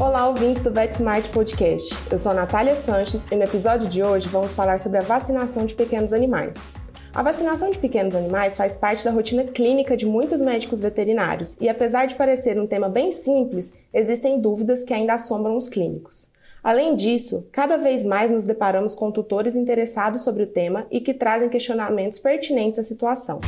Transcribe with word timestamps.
Olá, 0.00 0.26
ouvintes 0.28 0.62
do 0.62 0.72
VetSmart 0.72 1.28
Podcast. 1.30 1.96
Eu 2.10 2.18
sou 2.18 2.32
a 2.32 2.34
Natália 2.34 2.74
Sanches 2.74 3.30
e 3.30 3.36
no 3.36 3.44
episódio 3.44 3.86
de 3.86 4.02
hoje 4.02 4.28
vamos 4.28 4.54
falar 4.54 4.80
sobre 4.80 4.98
a 4.98 5.02
vacinação 5.02 5.64
de 5.64 5.74
pequenos 5.74 6.12
animais. 6.12 6.72
A 7.14 7.22
vacinação 7.22 7.70
de 7.70 7.78
pequenos 7.78 8.16
animais 8.16 8.56
faz 8.56 8.76
parte 8.76 9.04
da 9.04 9.12
rotina 9.12 9.44
clínica 9.44 9.96
de 9.96 10.04
muitos 10.04 10.40
médicos 10.40 10.80
veterinários 10.80 11.56
e, 11.60 11.68
apesar 11.68 12.06
de 12.06 12.16
parecer 12.16 12.60
um 12.60 12.66
tema 12.66 12.88
bem 12.88 13.12
simples, 13.12 13.72
existem 13.92 14.40
dúvidas 14.40 14.82
que 14.82 14.92
ainda 14.92 15.14
assombram 15.14 15.56
os 15.56 15.68
clínicos. 15.68 16.28
Além 16.60 16.96
disso, 16.96 17.46
cada 17.52 17.76
vez 17.76 18.02
mais 18.02 18.32
nos 18.32 18.46
deparamos 18.46 18.96
com 18.96 19.12
tutores 19.12 19.54
interessados 19.54 20.22
sobre 20.22 20.42
o 20.42 20.48
tema 20.48 20.88
e 20.90 21.00
que 21.00 21.14
trazem 21.14 21.48
questionamentos 21.48 22.18
pertinentes 22.18 22.80
à 22.80 22.82
situação. 22.82 23.40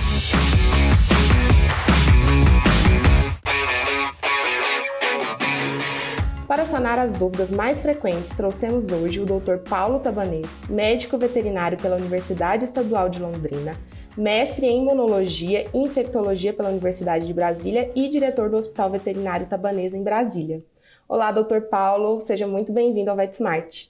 Sanar 6.77 6.99
as 6.99 7.13
dúvidas 7.15 7.51
mais 7.51 7.81
frequentes, 7.81 8.37
trouxemos 8.37 8.93
hoje 8.93 9.19
o 9.19 9.25
Dr. 9.25 9.67
Paulo 9.67 9.99
Tabanês, 9.99 10.61
médico 10.69 11.17
veterinário 11.17 11.79
pela 11.79 11.97
Universidade 11.97 12.67
Estadual 12.67 13.09
de 13.09 13.19
Londrina, 13.19 13.75
mestre 14.15 14.67
em 14.67 14.83
imunologia 14.83 15.67
e 15.73 15.79
infectologia 15.79 16.53
pela 16.53 16.69
Universidade 16.69 17.27
de 17.27 17.33
Brasília 17.33 17.91
e 17.97 18.11
diretor 18.11 18.51
do 18.51 18.59
Hospital 18.59 18.91
Veterinário 18.91 19.47
Tabanês 19.47 19.95
em 19.95 20.05
Brasília. 20.05 20.63
Olá, 21.09 21.33
Dr. 21.33 21.63
Paulo, 21.71 22.21
seja 22.21 22.47
muito 22.47 22.75
bem-vindo 22.75 23.11
ao 23.11 23.17
VetSmart. 23.17 23.87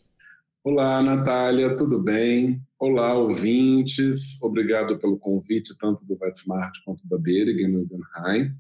Olá, 0.63 1.03
Natália, 1.03 1.75
tudo 1.75 2.01
bem? 2.01 2.63
Olá, 2.79 3.15
ouvintes. 3.15 4.41
Obrigado 4.41 4.97
pelo 4.97 5.19
convite, 5.19 5.77
tanto 5.77 6.05
do 6.05 6.17
VetSmart 6.17 6.73
quanto 6.85 7.03
da 7.09 7.19
Bering 7.19 7.67
no 7.67 7.85
Guggenheim, 7.85 8.53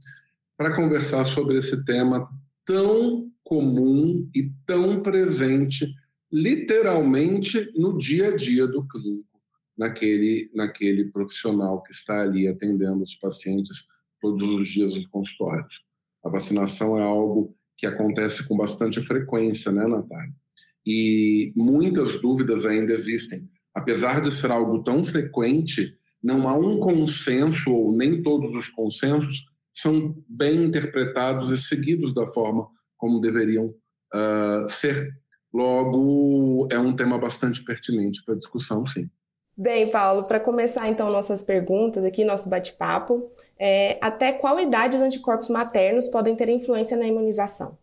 para 0.56 0.74
conversar 0.74 1.24
sobre 1.27 1.58
esse 1.58 1.84
tema 1.84 2.28
tão 2.67 3.31
comum 3.45 4.28
e 4.34 4.50
tão 4.67 5.00
presente, 5.00 5.86
literalmente, 6.31 7.72
no 7.77 7.97
dia 7.97 8.28
a 8.28 8.36
dia 8.36 8.67
do 8.67 8.86
clínico, 8.86 9.41
naquele, 9.78 10.50
naquele 10.53 11.05
profissional 11.06 11.83
que 11.83 11.92
está 11.92 12.20
ali 12.20 12.48
atendendo 12.48 13.05
os 13.05 13.14
pacientes 13.14 13.87
todos 14.20 14.48
os 14.50 14.69
dias 14.69 14.92
nos 14.92 15.06
consultórios. 15.06 15.83
A 16.25 16.28
vacinação 16.28 16.98
é 16.98 17.03
algo 17.03 17.56
que 17.77 17.87
acontece 17.87 18.47
com 18.48 18.56
bastante 18.56 19.00
frequência, 19.00 19.70
né, 19.70 19.87
Natália? 19.87 20.34
E 20.84 21.53
muitas 21.55 22.20
dúvidas 22.20 22.67
ainda 22.67 22.92
existem. 22.92 23.48
Apesar 23.75 24.20
de 24.20 24.33
ser 24.33 24.50
algo 24.50 24.83
tão 24.83 25.05
frequente, 25.05 25.97
não 26.22 26.48
há 26.48 26.56
um 26.56 26.81
consenso, 26.81 27.70
ou 27.70 27.97
nem 27.97 28.22
todos 28.22 28.55
os 28.56 28.69
consensos, 28.69 29.44
são 29.77 30.16
bem 30.27 30.64
interpretados 30.64 31.52
e 31.52 31.60
seguidos 31.60 32.14
da 32.14 32.27
forma 32.27 32.66
como 32.96 33.20
deveriam 33.20 33.74
uh, 34.14 34.69
ser. 34.70 35.14
Logo, 35.52 36.66
é 36.70 36.78
um 36.78 36.96
tema 36.96 37.19
bastante 37.19 37.62
pertinente 37.62 38.24
para 38.24 38.34
discussão, 38.34 38.86
sim. 38.86 39.10
Bem, 39.54 39.91
Paulo, 39.91 40.24
para 40.24 40.41
começar 40.41 40.88
então 40.88 41.10
nossas 41.10 41.42
perguntas 41.42 42.04
aqui, 42.04 42.24
nosso 42.24 42.48
bate-papo, 42.48 43.30
é, 43.58 43.98
até 44.00 44.32
qual 44.32 44.58
idade 44.58 44.97
os 44.97 45.02
anticorpos 45.02 45.48
maternos 45.50 46.08
podem 46.08 46.34
ter 46.34 46.48
influência 46.48 46.97
na 46.97 47.06
imunização? 47.06 47.78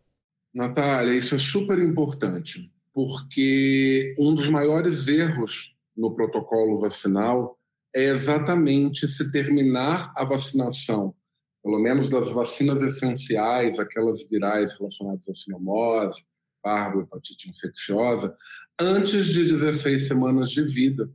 Natália, 0.53 1.15
isso 1.15 1.35
é 1.35 1.39
super 1.39 1.79
importante, 1.79 2.71
porque 2.91 4.15
um 4.19 4.35
dos 4.35 4.47
maiores 4.47 5.07
erros 5.07 5.75
no 5.95 6.13
protocolo 6.13 6.79
vacinal 6.79 7.57
é 7.95 8.05
exatamente 8.05 9.07
se 9.07 9.31
terminar 9.31 10.11
a 10.15 10.23
vacinação 10.23 11.15
pelo 11.63 11.79
menos 11.79 12.09
das 12.09 12.29
vacinas 12.29 12.83
essenciais, 12.83 13.79
aquelas 13.79 14.27
virais 14.27 14.77
relacionadas 14.77 15.29
à 15.29 15.33
sinomose, 15.33 16.23
parvo, 16.61 17.01
hepatite 17.01 17.49
infecciosa, 17.49 18.35
antes 18.79 19.27
de 19.27 19.45
16 19.45 20.07
semanas 20.07 20.49
de 20.49 20.63
vida, 20.63 21.09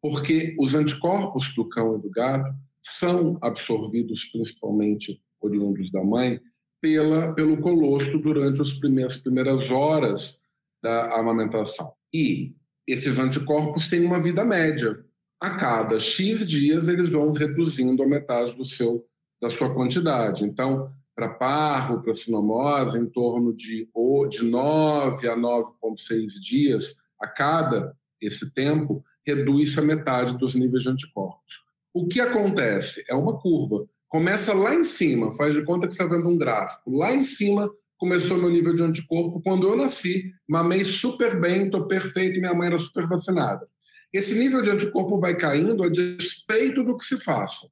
porque 0.00 0.56
os 0.58 0.74
anticorpos 0.74 1.54
do 1.54 1.68
cão 1.68 1.96
e 1.96 2.02
do 2.02 2.10
gato 2.10 2.54
são 2.82 3.38
absorvidos 3.42 4.24
principalmente 4.26 5.22
oriundos 5.40 5.90
da 5.90 6.02
mãe 6.02 6.40
pela, 6.80 7.34
pelo 7.34 7.60
colostro 7.60 8.18
durante 8.18 8.60
as 8.60 8.72
primeiras, 8.72 9.18
primeiras 9.18 9.70
horas 9.70 10.40
da 10.82 11.14
amamentação. 11.18 11.92
E 12.12 12.54
esses 12.86 13.18
anticorpos 13.18 13.88
têm 13.88 14.04
uma 14.04 14.20
vida 14.20 14.44
média. 14.44 15.04
A 15.38 15.56
cada 15.56 15.98
X 15.98 16.46
dias, 16.46 16.88
eles 16.88 17.10
vão 17.10 17.32
reduzindo 17.32 18.02
a 18.02 18.06
metade 18.06 18.54
do 18.54 18.64
seu 18.64 19.06
da 19.40 19.50
sua 19.50 19.72
quantidade. 19.72 20.44
Então, 20.44 20.90
para 21.14 21.28
parvo, 21.28 22.02
para 22.02 22.14
sinomose, 22.14 22.98
em 22.98 23.06
torno 23.06 23.52
de, 23.54 23.88
de 24.30 24.44
9 24.44 25.28
a 25.28 25.36
9,6 25.36 26.40
dias 26.40 26.96
a 27.20 27.26
cada 27.26 27.94
esse 28.20 28.52
tempo, 28.52 29.04
reduz-se 29.26 29.78
a 29.78 29.82
metade 29.82 30.36
dos 30.36 30.54
níveis 30.54 30.82
de 30.82 30.90
anticorpos. 30.90 31.60
O 31.92 32.06
que 32.06 32.20
acontece? 32.20 33.04
É 33.08 33.14
uma 33.14 33.38
curva. 33.38 33.86
Começa 34.08 34.52
lá 34.54 34.74
em 34.74 34.84
cima, 34.84 35.34
faz 35.36 35.54
de 35.54 35.64
conta 35.64 35.86
que 35.86 35.92
está 35.92 36.04
vendo 36.04 36.28
um 36.28 36.36
gráfico. 36.36 36.90
Lá 36.90 37.12
em 37.12 37.24
cima 37.24 37.70
começou 37.96 38.38
meu 38.38 38.50
nível 38.50 38.74
de 38.74 38.82
anticorpo 38.82 39.40
quando 39.42 39.68
eu 39.68 39.76
nasci, 39.76 40.32
mamei 40.48 40.84
super 40.84 41.38
bem, 41.38 41.66
estou 41.66 41.86
perfeito, 41.86 42.40
minha 42.40 42.54
mãe 42.54 42.68
era 42.68 42.78
super 42.78 43.06
vacinada. 43.06 43.68
Esse 44.12 44.34
nível 44.36 44.62
de 44.62 44.70
anticorpo 44.70 45.20
vai 45.20 45.36
caindo 45.36 45.82
a 45.84 45.88
despeito 45.88 46.82
do 46.82 46.96
que 46.96 47.04
se 47.04 47.22
faça. 47.22 47.68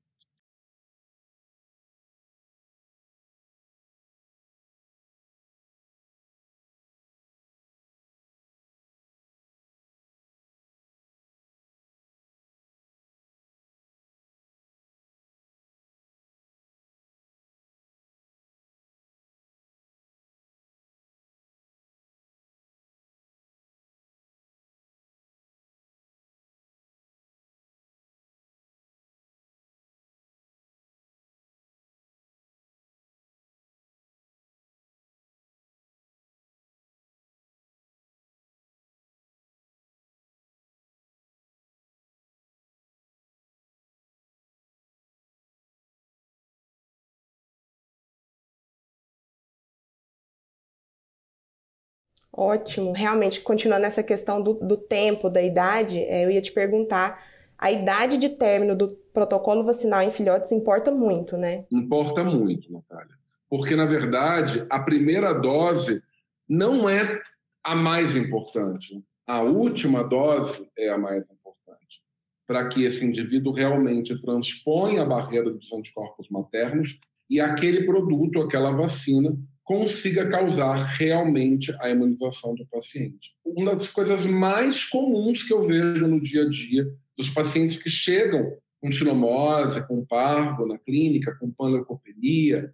Ótimo, 52.32 52.92
realmente, 52.92 53.40
continuando 53.40 53.86
essa 53.86 54.02
questão 54.02 54.42
do, 54.42 54.54
do 54.54 54.76
tempo, 54.76 55.30
da 55.30 55.42
idade, 55.42 55.98
é, 55.98 56.24
eu 56.24 56.30
ia 56.30 56.42
te 56.42 56.52
perguntar, 56.52 57.22
a 57.58 57.72
idade 57.72 58.18
de 58.18 58.28
término 58.28 58.76
do 58.76 58.88
protocolo 59.12 59.64
vacinal 59.64 60.02
em 60.02 60.10
filhotes 60.10 60.52
importa 60.52 60.92
muito, 60.92 61.36
né? 61.36 61.64
Importa 61.72 62.22
muito, 62.22 62.72
Natália. 62.72 63.16
Porque, 63.50 63.74
na 63.74 63.86
verdade, 63.86 64.64
a 64.70 64.78
primeira 64.78 65.32
dose 65.32 66.02
não 66.48 66.88
é 66.88 67.20
a 67.64 67.74
mais 67.74 68.14
importante. 68.14 69.02
A 69.26 69.42
última 69.42 70.04
dose 70.04 70.68
é 70.78 70.88
a 70.88 70.96
mais 70.96 71.28
importante. 71.30 72.00
Para 72.46 72.68
que 72.68 72.84
esse 72.84 73.04
indivíduo 73.04 73.52
realmente 73.52 74.20
transponha 74.22 75.02
a 75.02 75.06
barreira 75.06 75.50
dos 75.50 75.72
anticorpos 75.72 76.28
maternos 76.30 76.98
e 77.28 77.40
aquele 77.40 77.84
produto, 77.84 78.40
aquela 78.40 78.70
vacina, 78.70 79.36
consiga 79.68 80.26
causar 80.30 80.76
realmente 80.76 81.76
a 81.78 81.90
imunização 81.90 82.54
do 82.54 82.64
paciente. 82.68 83.36
Uma 83.44 83.76
das 83.76 83.90
coisas 83.90 84.24
mais 84.24 84.82
comuns 84.84 85.42
que 85.42 85.52
eu 85.52 85.62
vejo 85.62 86.08
no 86.08 86.18
dia 86.18 86.44
a 86.44 86.48
dia 86.48 86.90
dos 87.14 87.28
pacientes 87.28 87.76
que 87.76 87.90
chegam 87.90 88.56
com 88.80 88.90
sinomose, 88.90 89.86
com 89.86 90.06
parvo 90.06 90.64
na 90.64 90.78
clínica, 90.78 91.36
com 91.38 91.50
panleucopenia, 91.50 92.72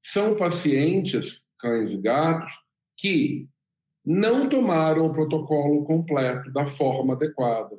são 0.00 0.36
pacientes, 0.36 1.42
cães 1.58 1.92
e 1.92 1.96
gatos, 1.96 2.52
que 2.96 3.48
não 4.04 4.48
tomaram 4.48 5.06
o 5.06 5.12
protocolo 5.12 5.84
completo 5.84 6.52
da 6.52 6.64
forma 6.64 7.14
adequada. 7.14 7.76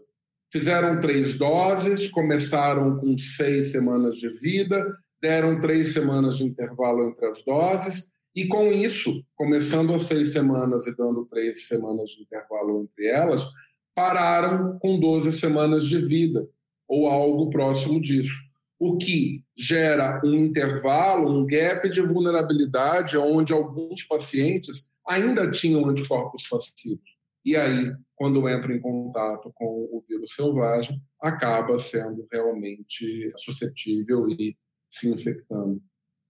Fizeram 0.51 0.99
três 0.99 1.37
doses, 1.37 2.09
começaram 2.09 2.97
com 2.97 3.17
seis 3.17 3.71
semanas 3.71 4.17
de 4.17 4.27
vida, 4.27 4.85
deram 5.21 5.61
três 5.61 5.93
semanas 5.93 6.39
de 6.39 6.43
intervalo 6.43 7.07
entre 7.07 7.27
as 7.27 7.41
doses, 7.45 8.09
E 8.37 8.47
com 8.47 8.71
isso, 8.71 9.25
começando 9.35 9.95
as 9.95 10.03
seis 10.03 10.31
semanas 10.31 10.85
e 10.85 10.95
dando 10.95 11.25
três 11.25 11.65
semanas 11.65 12.11
de 12.11 12.21
intervalo 12.21 12.83
entre 12.83 13.07
elas, 13.07 13.51
pararam 13.95 14.77
com 14.77 14.99
12 14.99 15.31
semanas 15.31 15.87
de 15.87 15.97
vida, 15.97 16.47
ou 16.87 17.07
algo 17.07 17.49
próximo 17.49 17.99
disso. 17.99 18.35
O 18.77 18.95
que 18.95 19.43
gera 19.57 20.21
um 20.23 20.35
intervalo, 20.35 21.35
um 21.35 21.47
gap 21.47 21.89
de 21.89 21.99
vulnerabilidade, 21.99 23.17
onde 23.17 23.53
alguns 23.53 24.03
pacientes 24.03 24.85
ainda 25.07 25.49
tinham 25.49 25.89
anticorpos 25.89 26.47
passivos. 26.47 27.17
E 27.43 27.55
aí, 27.55 27.91
quando 28.15 28.47
entra 28.47 28.71
em 28.71 28.79
contato 28.79 29.51
com 29.55 29.89
o 29.91 30.03
vírus 30.07 30.35
selvagem, 30.35 31.01
acaba 31.19 31.79
sendo 31.79 32.27
realmente 32.31 33.33
suscetível 33.35 34.29
e 34.29 34.55
se 34.91 35.09
infectando. 35.09 35.81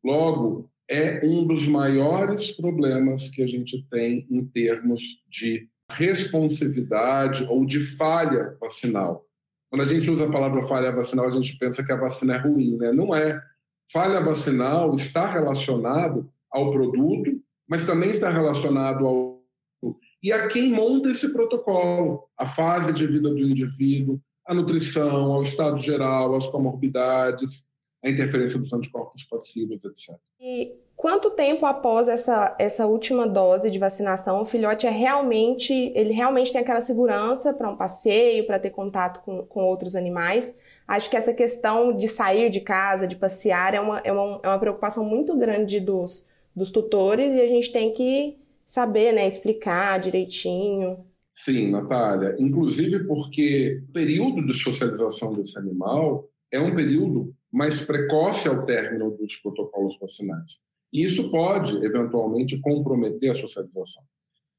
Logo, 0.02 0.72
é 0.90 1.26
um 1.26 1.46
dos 1.46 1.68
maiores 1.68 2.52
problemas 2.52 3.30
que 3.30 3.44
a 3.44 3.48
gente 3.48 3.86
tem 3.90 4.26
em 4.30 4.46
termos 4.46 5.22
de 5.30 5.68
responsividade 5.90 7.46
ou 7.50 7.66
de 7.66 7.80
falha 7.80 8.58
vacinal. 8.60 9.26
Quando 9.70 9.82
a 9.82 9.86
gente 9.86 10.10
usa 10.10 10.26
a 10.26 10.32
palavra 10.32 10.66
falha 10.68 10.92
vacinal, 10.92 11.28
a 11.28 11.32
gente 11.32 11.58
pensa 11.58 11.84
que 11.84 11.92
a 11.92 11.98
vacina 11.98 12.36
é 12.36 12.38
ruim, 12.38 12.78
né? 12.78 12.92
Não 12.92 13.14
é. 13.14 13.42
Falha 13.92 14.22
vacinal 14.22 14.94
está 14.96 15.30
relacionado 15.30 16.30
ao 16.50 16.72
produto, 16.72 17.42
mas 17.68 17.86
também 17.86 18.10
está 18.10 18.30
relacionado 18.30 19.06
ao 19.06 19.38
e 20.22 20.32
a 20.32 20.48
quem 20.48 20.72
monta 20.72 21.10
esse 21.10 21.32
protocolo, 21.32 22.28
a 22.36 22.46
fase 22.46 22.92
de 22.92 23.06
vida 23.06 23.30
do 23.30 23.40
indivíduo, 23.40 24.20
a 24.48 24.54
nutrição, 24.54 25.32
ao 25.32 25.44
estado 25.44 25.78
geral, 25.78 26.36
as 26.36 26.48
comorbidades, 26.48 27.67
a 28.04 28.10
interferência 28.10 28.60
dos 28.60 28.72
anticorpos 28.72 29.24
passivos, 29.24 29.84
etc. 29.84 30.16
E 30.40 30.74
quanto 30.96 31.32
tempo 31.32 31.66
após 31.66 32.08
essa, 32.08 32.56
essa 32.60 32.86
última 32.86 33.28
dose 33.28 33.72
de 33.72 33.80
vacinação 33.80 34.42
o 34.42 34.46
filhote 34.46 34.86
é 34.86 34.90
realmente, 34.90 35.74
ele 35.96 36.12
realmente 36.12 36.52
tem 36.52 36.62
aquela 36.62 36.82
segurança 36.82 37.54
para 37.54 37.70
um 37.70 37.76
passeio, 37.76 38.46
para 38.46 38.60
ter 38.60 38.70
contato 38.70 39.22
com, 39.24 39.44
com 39.44 39.64
outros 39.66 39.96
animais? 39.96 40.54
Acho 40.88 41.10
que 41.10 41.18
essa 41.18 41.34
questão 41.34 41.96
de 41.96 42.08
sair 42.08 42.50
de 42.50 42.62
casa, 42.62 43.08
de 43.08 43.16
passear, 43.16 43.74
é 43.74 43.80
uma, 43.80 44.00
é 44.00 44.12
uma, 44.12 44.40
é 44.44 44.48
uma 44.48 44.60
preocupação 44.60 45.04
muito 45.04 45.38
grande 45.38 45.80
dos, 45.80 46.26
dos 46.56 46.72
tutores 46.72 47.34
e 47.34 47.42
a 47.42 47.48
gente 47.48 47.72
tem 47.72 47.94
que 47.94 48.38
saber, 48.66 49.14
né, 49.14 49.28
explicar 49.28 50.00
direitinho. 50.00 51.06
Sim, 51.34 51.72
Natália. 51.72 52.36
Inclusive 52.40 53.06
porque 53.06 53.82
o 53.90 53.92
período 53.94 54.46
de 54.46 54.54
socialização 54.54 55.34
desse 55.34 55.58
animal 55.58 56.28
é 56.52 56.60
um 56.60 56.76
período 56.76 57.34
mais 57.52 57.84
precoce 57.86 58.48
ao 58.48 58.66
término 58.66 59.12
dos 59.12 59.36
protocolos 59.38 59.98
vacinais. 60.00 60.60
E 60.92 61.04
isso 61.04 61.30
pode, 61.30 61.84
eventualmente, 61.86 62.60
comprometer 62.60 63.32
a 63.32 63.34
socialização. 63.34 64.04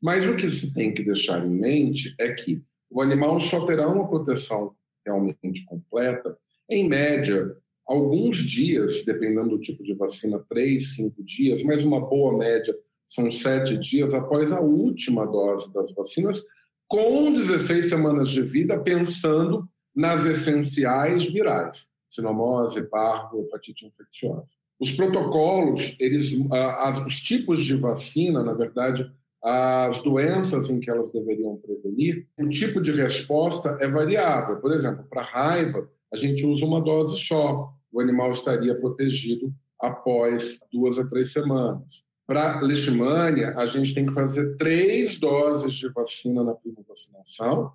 Mas 0.00 0.26
o 0.26 0.36
que 0.36 0.48
se 0.48 0.72
tem 0.72 0.92
que 0.92 1.02
deixar 1.02 1.44
em 1.44 1.50
mente 1.50 2.14
é 2.18 2.32
que 2.32 2.62
o 2.90 3.02
animal 3.02 3.40
só 3.40 3.64
terá 3.64 3.88
uma 3.88 4.08
proteção 4.08 4.74
realmente 5.04 5.64
completa, 5.64 6.36
em 6.68 6.88
média, 6.88 7.56
alguns 7.86 8.38
dias, 8.38 9.04
dependendo 9.04 9.50
do 9.50 9.58
tipo 9.58 9.82
de 9.82 9.94
vacina, 9.94 10.44
três, 10.48 10.94
cinco 10.94 11.22
dias, 11.24 11.62
mas 11.62 11.82
uma 11.82 12.00
boa 12.00 12.36
média 12.36 12.76
são 13.06 13.32
sete 13.32 13.78
dias 13.78 14.12
após 14.12 14.52
a 14.52 14.60
última 14.60 15.24
dose 15.26 15.72
das 15.72 15.92
vacinas, 15.92 16.44
com 16.86 17.32
16 17.32 17.88
semanas 17.88 18.28
de 18.28 18.42
vida, 18.42 18.78
pensando 18.78 19.66
nas 19.94 20.24
essenciais 20.24 21.24
virais 21.30 21.88
sinomose, 22.10 22.82
parvo, 22.82 23.42
hepatite 23.42 23.86
infecciosa. 23.86 24.46
Os 24.80 24.92
protocolos, 24.92 25.96
eles, 25.98 26.32
as, 26.52 27.04
os 27.04 27.20
tipos 27.20 27.64
de 27.64 27.76
vacina, 27.76 28.42
na 28.42 28.52
verdade, 28.52 29.10
as 29.42 30.00
doenças 30.02 30.70
em 30.70 30.80
que 30.80 30.90
elas 30.90 31.12
deveriam 31.12 31.56
prevenir, 31.56 32.26
o 32.38 32.48
tipo 32.48 32.80
de 32.80 32.92
resposta 32.92 33.76
é 33.80 33.88
variável. 33.88 34.56
Por 34.56 34.72
exemplo, 34.72 35.04
para 35.08 35.22
raiva, 35.22 35.88
a 36.12 36.16
gente 36.16 36.44
usa 36.46 36.64
uma 36.64 36.80
dose 36.80 37.18
só, 37.18 37.72
o 37.92 38.00
animal 38.00 38.32
estaria 38.32 38.74
protegido 38.74 39.52
após 39.80 40.60
duas 40.72 40.98
a 40.98 41.06
três 41.06 41.32
semanas. 41.32 42.04
Para 42.26 42.60
leishmania, 42.60 43.54
a 43.56 43.64
gente 43.64 43.94
tem 43.94 44.06
que 44.06 44.12
fazer 44.12 44.56
três 44.56 45.18
doses 45.18 45.74
de 45.74 45.88
vacina 45.88 46.44
na 46.44 46.54
primeira 46.54 46.84
vacinação 46.88 47.72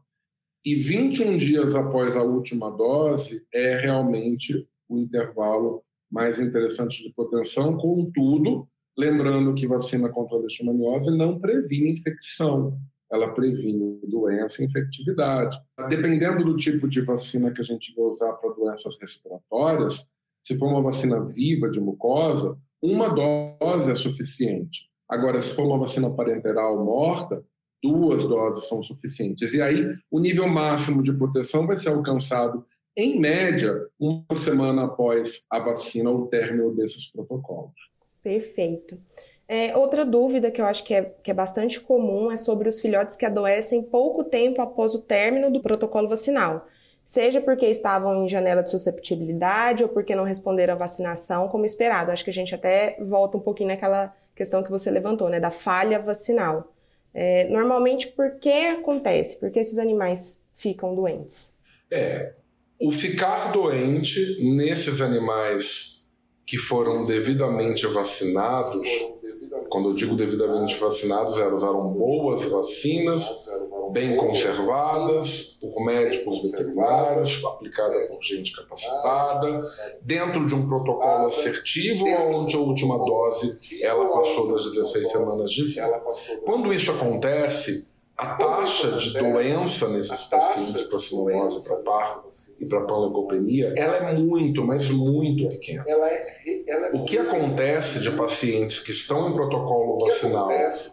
e 0.66 0.76
21 0.76 1.38
dias 1.38 1.76
após 1.76 2.16
a 2.16 2.24
última 2.24 2.70
dose 2.72 3.46
é 3.54 3.78
realmente 3.78 4.68
o 4.88 4.98
intervalo 4.98 5.84
mais 6.10 6.40
interessante 6.40 7.04
de 7.04 7.14
proteção, 7.14 7.76
contudo, 7.76 8.68
lembrando 8.98 9.54
que 9.56 9.68
vacina 9.68 10.10
contra 10.10 10.38
a 10.38 10.40
leishmaniose 10.40 11.10
não 11.10 11.40
previne 11.40 11.92
infecção, 11.92 12.78
ela 13.12 13.34
previne 13.34 14.00
doença 14.08 14.62
e 14.62 14.66
infectividade. 14.66 15.58
Dependendo 15.90 16.44
do 16.44 16.56
tipo 16.56 16.88
de 16.88 17.02
vacina 17.02 17.52
que 17.52 17.62
a 17.62 17.64
gente 17.64 17.94
vai 17.96 18.06
usar 18.06 18.32
para 18.34 18.54
doenças 18.54 18.98
respiratórias, 19.00 20.08
se 20.46 20.58
for 20.58 20.68
uma 20.68 20.82
vacina 20.82 21.24
viva 21.24 21.70
de 21.70 21.80
mucosa, 21.80 22.58
uma 22.82 23.10
dose 23.10 23.92
é 23.92 23.96
suficiente. 23.96 24.90
Agora, 25.10 25.42
se 25.42 25.56
for 25.56 25.66
uma 25.66 25.80
vacina 25.80 26.10
parenteral 26.10 26.84
morta, 26.84 27.44
duas 27.84 28.26
doses 28.26 28.70
são 28.70 28.82
suficientes. 28.82 29.54
E 29.54 29.62
aí, 29.62 29.94
o 30.10 30.20
nível 30.20 30.48
máximo 30.48 31.04
de 31.04 31.12
proteção 31.12 31.68
vai 31.68 31.76
ser 31.76 31.90
alcançado, 31.90 32.66
em 32.96 33.20
média, 33.20 33.76
uma 34.00 34.24
semana 34.36 34.86
após 34.86 35.42
a 35.50 35.60
vacina 35.60 36.10
ou 36.10 36.22
o 36.22 36.28
término 36.28 36.74
desses 36.74 37.12
protocolos. 37.12 37.74
Perfeito. 38.24 38.98
É, 39.48 39.76
outra 39.76 40.06
dúvida 40.06 40.50
que 40.50 40.62
eu 40.62 40.66
acho 40.66 40.86
que 40.86 40.94
é, 40.94 41.04
que 41.22 41.30
é 41.30 41.34
bastante 41.34 41.82
comum 41.82 42.32
é 42.32 42.38
sobre 42.38 42.70
os 42.70 42.80
filhotes 42.80 43.18
que 43.18 43.26
adoecem 43.26 43.84
pouco 43.90 44.24
tempo 44.24 44.62
após 44.62 44.96
o 44.96 45.02
término 45.02 45.52
do 45.52 45.62
protocolo 45.62 46.08
vacinal, 46.08 46.66
seja 47.06 47.42
porque 47.42 47.66
estavam 47.66 48.24
em 48.24 48.30
janela 48.30 48.64
de 48.64 48.70
susceptibilidade 48.70 49.84
ou 49.84 49.90
porque 49.90 50.16
não 50.16 50.24
responderam 50.24 50.76
à 50.76 50.78
vacinação 50.78 51.50
como 51.50 51.66
esperado. 51.66 52.12
Acho 52.12 52.24
que 52.24 52.30
a 52.30 52.34
gente 52.34 52.56
até 52.56 52.98
volta 53.02 53.38
um 53.38 53.42
pouquinho 53.42 53.70
naquela 53.70 54.16
questão 54.34 54.64
que 54.64 54.72
você 54.72 54.90
levantou, 54.90 55.30
né, 55.30 55.40
da 55.40 55.52
falha 55.52 56.00
vacinal. 56.00 56.73
É, 57.14 57.48
normalmente, 57.50 58.08
por 58.08 58.40
que 58.40 58.68
acontece? 58.68 59.40
Por 59.40 59.52
que 59.52 59.60
esses 59.60 59.78
animais 59.78 60.42
ficam 60.54 60.96
doentes? 60.96 61.58
É, 61.92 62.34
o 62.82 62.90
ficar 62.92 63.52
doente 63.52 64.38
nesses 64.42 65.02
animais 65.02 66.04
que 66.46 66.58
foram 66.58 67.06
devidamente 67.06 67.86
vacinados, 67.88 68.88
quando 69.70 69.90
eu 69.90 69.96
digo 69.96 70.16
devidamente 70.16 70.76
vacinados, 70.78 71.40
elas 71.40 71.64
usaram 71.64 71.88
boas 71.94 72.44
vacinas, 72.46 73.30
bem 73.94 74.18
conservadas 74.18 75.58
por 75.62 75.86
médicos 75.86 76.42
veterinários, 76.42 77.46
aplicada 77.46 78.08
por 78.08 78.22
gente 78.22 78.52
capacitada, 78.52 79.62
dentro 80.02 80.46
de 80.46 80.56
um 80.56 80.68
protocolo 80.68 81.28
assertivo, 81.28 82.06
onde 82.08 82.56
a 82.56 82.60
última 82.60 82.98
dose 82.98 83.58
ela 83.82 84.06
passou 84.12 84.52
das 84.52 84.66
16 84.66 85.12
semanas 85.12 85.52
de 85.52 85.64
vida. 85.64 86.02
Quando 86.44 86.74
isso 86.74 86.92
acontece, 86.92 87.93
a 88.18 88.28
taxa 88.36 88.92
de 88.92 89.14
doença 89.18 89.88
nesses 89.88 90.24
pacientes 90.24 90.84
para 90.84 91.00
sinomose, 91.00 91.68
para 91.68 91.78
parvo 91.78 92.30
e 92.60 92.66
para 92.68 92.82
panleucopenia, 92.82 93.74
ela 93.76 93.98
é 93.98 94.14
muito, 94.14 94.64
mas 94.64 94.88
muito 94.88 95.50
pequena. 95.50 95.84
O 96.94 97.04
que 97.04 97.18
acontece 97.18 98.00
de 98.00 98.12
pacientes 98.12 98.80
que 98.80 98.92
estão 98.92 99.30
em 99.30 99.34
protocolo 99.34 100.00
vacinal 100.00 100.50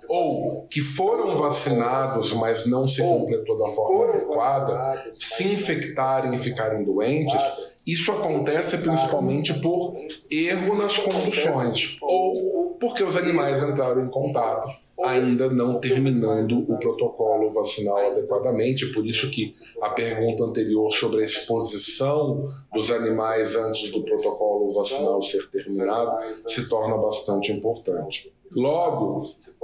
ou 0.08 0.66
que 0.66 0.80
foram 0.80 1.36
vacinados, 1.36 2.32
mas 2.32 2.66
não 2.66 2.88
se 2.88 3.02
completou 3.02 3.56
da 3.56 3.68
forma 3.68 4.08
adequada, 4.08 5.12
se 5.16 5.44
infectarem 5.44 6.34
e 6.34 6.38
ficarem 6.38 6.82
doentes, 6.82 7.42
isso 7.90 8.10
acontece 8.12 8.78
principalmente 8.78 9.54
por 9.60 9.94
erro 10.30 10.76
nas 10.76 10.96
conduções 10.96 11.96
ou 12.02 12.76
porque 12.78 13.02
os 13.02 13.16
animais 13.16 13.62
entraram 13.62 14.04
em 14.04 14.10
contato, 14.10 14.68
ainda 15.02 15.50
não 15.50 15.80
terminando 15.80 16.58
o 16.68 16.78
protocolo 16.78 17.50
vacinal 17.52 18.12
adequadamente. 18.12 18.86
Por 18.92 19.06
isso 19.06 19.30
que 19.30 19.52
a 19.82 19.90
pergunta 19.90 20.44
anterior 20.44 20.90
sobre 20.92 21.20
a 21.20 21.24
exposição 21.24 22.44
dos 22.72 22.90
animais 22.90 23.56
antes 23.56 23.90
do 23.90 24.02
protocolo 24.02 24.72
vacinal 24.74 25.20
ser 25.22 25.48
terminado 25.50 26.18
se 26.48 26.68
torna 26.68 26.96
bastante 26.96 27.52
importante. 27.52 28.32
Logo, 28.52 29.22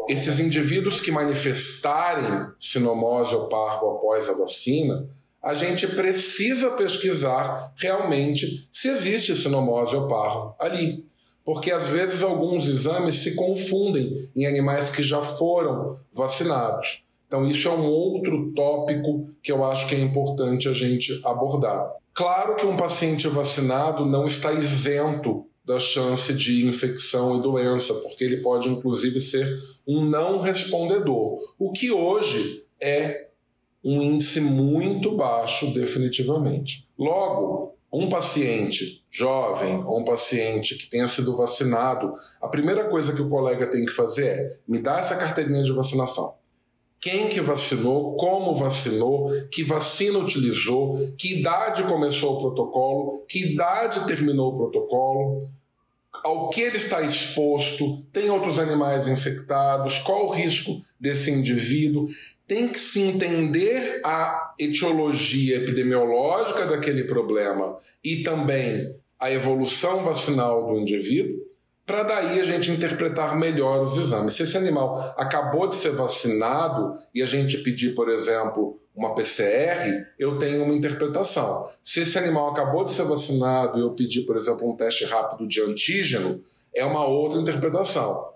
esses 0.09 0.38
indivíduos 0.38 1.00
que 1.00 1.11
manifestarem 1.11 2.47
sinomose 2.59 3.35
ou 3.35 3.49
parvo 3.49 3.90
após 3.90 4.28
a 4.28 4.33
vacina 4.33 5.09
a 5.47 5.55
gente 5.55 5.87
precisa 5.87 6.73
pesquisar 6.73 7.73
realmente 7.76 8.69
se 8.73 8.88
existe 8.88 9.33
sinomose 9.37 9.95
ou 9.95 10.09
parvo 10.09 10.57
ali. 10.59 11.05
Porque 11.45 11.71
às 11.71 11.87
vezes 11.87 12.25
alguns 12.25 12.67
exames 12.67 13.23
se 13.23 13.37
confundem 13.37 14.12
em 14.35 14.45
animais 14.45 14.91
que 14.91 15.05
já 15.05 15.23
foram 15.23 15.97
vacinados. 16.12 17.05
Então, 17.29 17.47
isso 17.47 17.69
é 17.69 17.71
um 17.71 17.87
outro 17.87 18.53
tópico 18.57 19.31
que 19.41 19.53
eu 19.53 19.65
acho 19.65 19.87
que 19.87 19.95
é 19.95 20.00
importante 20.00 20.69
a 20.69 20.73
gente 20.73 21.21
abordar. 21.25 21.93
Claro 22.12 22.57
que 22.57 22.67
um 22.67 22.76
paciente 22.76 23.29
vacinado 23.29 24.05
não 24.05 24.26
está 24.26 24.53
isento 24.53 25.47
da 25.65 25.79
chance 25.79 26.33
de 26.35 26.67
infecção 26.67 27.38
e 27.38 27.43
doença, 27.43 27.95
porque 27.95 28.25
ele 28.25 28.38
pode 28.38 28.69
inclusive 28.69 29.21
ser 29.21 29.57
um 29.87 30.05
não 30.05 30.41
respondedor, 30.41 31.38
o 31.57 31.71
que 31.71 31.93
hoje 31.93 32.65
é 32.81 33.26
um 33.87 34.02
índice 34.02 34.40
muito 34.40 35.14
baixo, 35.14 35.73
definitivamente. 35.73 36.88
Logo, 36.99 37.76
um 37.93 38.09
paciente 38.09 39.07
jovem 39.09 39.76
ou 39.85 40.00
um 40.00 40.05
paciente 40.05 40.75
que 40.75 40.90
tenha 40.90 41.07
sido 41.07 41.37
vacinado, 41.37 42.12
a 42.43 42.49
primeira 42.49 42.88
coisa 42.88 43.12
que 43.12 43.23
o 43.23 43.28
colega 43.28 43.71
tem 43.71 43.87
que 43.87 43.93
fazer 43.93 44.26
é 44.26 44.57
me 44.66 44.81
dar 44.81 44.99
essa 44.99 45.14
carteirinha 45.14 45.62
de 45.62 45.73
vacinação. 45.73 46.35
Quem 47.00 47.28
que 47.28 47.40
vacinou, 47.40 48.16
como 48.16 48.57
vacinou, 48.57 49.31
que 49.52 49.62
vacina 49.62 50.19
utilizou, 50.19 50.95
que 51.16 51.38
idade 51.38 51.85
começou 51.85 52.35
o 52.35 52.38
protocolo, 52.38 53.25
que 53.28 53.52
idade 53.52 54.05
terminou 54.05 54.52
o 54.52 54.57
protocolo, 54.57 55.49
ao 56.25 56.50
que 56.50 56.61
ele 56.61 56.76
está 56.76 57.02
exposto, 57.02 58.02
tem 58.12 58.30
outros 58.30 58.58
animais 58.58 59.08
infectados, 59.08 59.99
qual 59.99 60.26
o 60.26 60.32
risco 60.32 60.80
desse 60.99 61.30
indivíduo. 61.30 62.06
Tem 62.46 62.68
que 62.68 62.78
se 62.78 63.00
entender 63.00 64.00
a 64.04 64.54
etiologia 64.58 65.56
epidemiológica 65.56 66.64
daquele 66.64 67.02
problema 67.04 67.76
e 68.04 68.23
também 68.23 68.94
a 69.18 69.32
evolução 69.32 70.04
vacinal 70.04 70.66
do 70.66 70.78
indivíduo, 70.78 71.37
para 71.85 72.02
daí 72.02 72.40
a 72.40 72.42
gente 72.42 72.70
interpretar 72.70 73.37
melhor 73.37 73.87
os 73.87 73.96
exames. 73.96 74.35
Se 74.35 74.42
esse 74.42 74.56
animal 74.56 75.14
acabou 75.16 75.68
de 75.68 75.76
ser 75.76 75.90
vacinado 75.90 76.99
e 77.14 77.23
a 77.23 77.26
gente 77.26 77.58
pedir, 77.58 77.94
por 77.94 78.08
exemplo, 78.08 78.80
uma 78.97 79.15
PCR, 79.15 80.07
eu 80.19 80.38
tenho 80.38 80.65
uma 80.65 80.75
interpretação. 80.75 81.67
Se 81.83 82.00
esse 82.00 82.19
animal 82.19 82.50
acabou 82.50 82.83
de 82.83 82.93
ser 82.93 83.05
vacinado 83.05 83.79
e 83.79 83.83
eu 83.83 83.91
pedir, 83.91 84.23
por 84.23 84.37
exemplo, 84.37 84.69
um 84.69 84.75
teste 84.75 85.05
rápido 85.05 85.47
de 85.47 85.61
antígeno, 85.61 86.41
é 86.75 86.83
uma 86.85 87.07
outra 87.07 87.38
interpretação. 87.38 88.31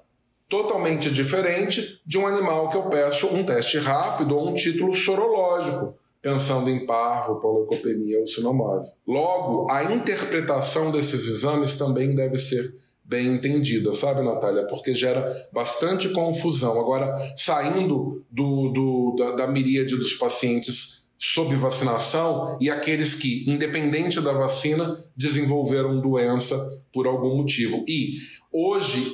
Totalmente 0.49 1.11
diferente 1.11 2.03
de 2.05 2.19
um 2.19 2.27
animal 2.27 2.69
que 2.69 2.77
eu 2.77 2.89
peço 2.91 3.27
um 3.29 3.45
teste 3.45 3.79
rápido 3.79 4.37
ou 4.37 4.51
um 4.51 4.55
título 4.55 4.95
sorológico, 4.95 5.95
pensando 6.21 6.69
em 6.69 6.85
parvo, 6.85 7.41
polocopenia 7.41 8.21
ou 8.21 8.27
sinomose. 8.27 8.93
Logo, 9.07 9.71
a 9.71 9.85
interpretação 9.85 10.91
desses 10.91 11.27
exames 11.27 11.77
também 11.77 12.15
deve 12.15 12.37
ser 12.37 12.75
bem 13.11 13.35
entendida, 13.35 13.93
sabe, 13.93 14.23
Natália? 14.23 14.65
Porque 14.69 14.95
gera 14.95 15.27
bastante 15.53 16.11
confusão. 16.11 16.79
Agora, 16.79 17.13
saindo 17.37 18.25
do, 18.31 18.69
do 18.69 19.17
da, 19.19 19.33
da 19.33 19.47
miríade 19.49 19.97
dos 19.97 20.15
pacientes 20.15 21.01
sob 21.19 21.55
vacinação 21.57 22.57
e 22.61 22.71
aqueles 22.71 23.17
que, 23.17 23.45
independente 23.49 24.21
da 24.21 24.33
vacina, 24.33 24.97
desenvolveram 25.17 26.01
doença 26.01 26.57
por 26.93 27.09
algum 27.09 27.37
motivo. 27.37 27.85
E 27.87 28.15
hoje, 28.53 29.05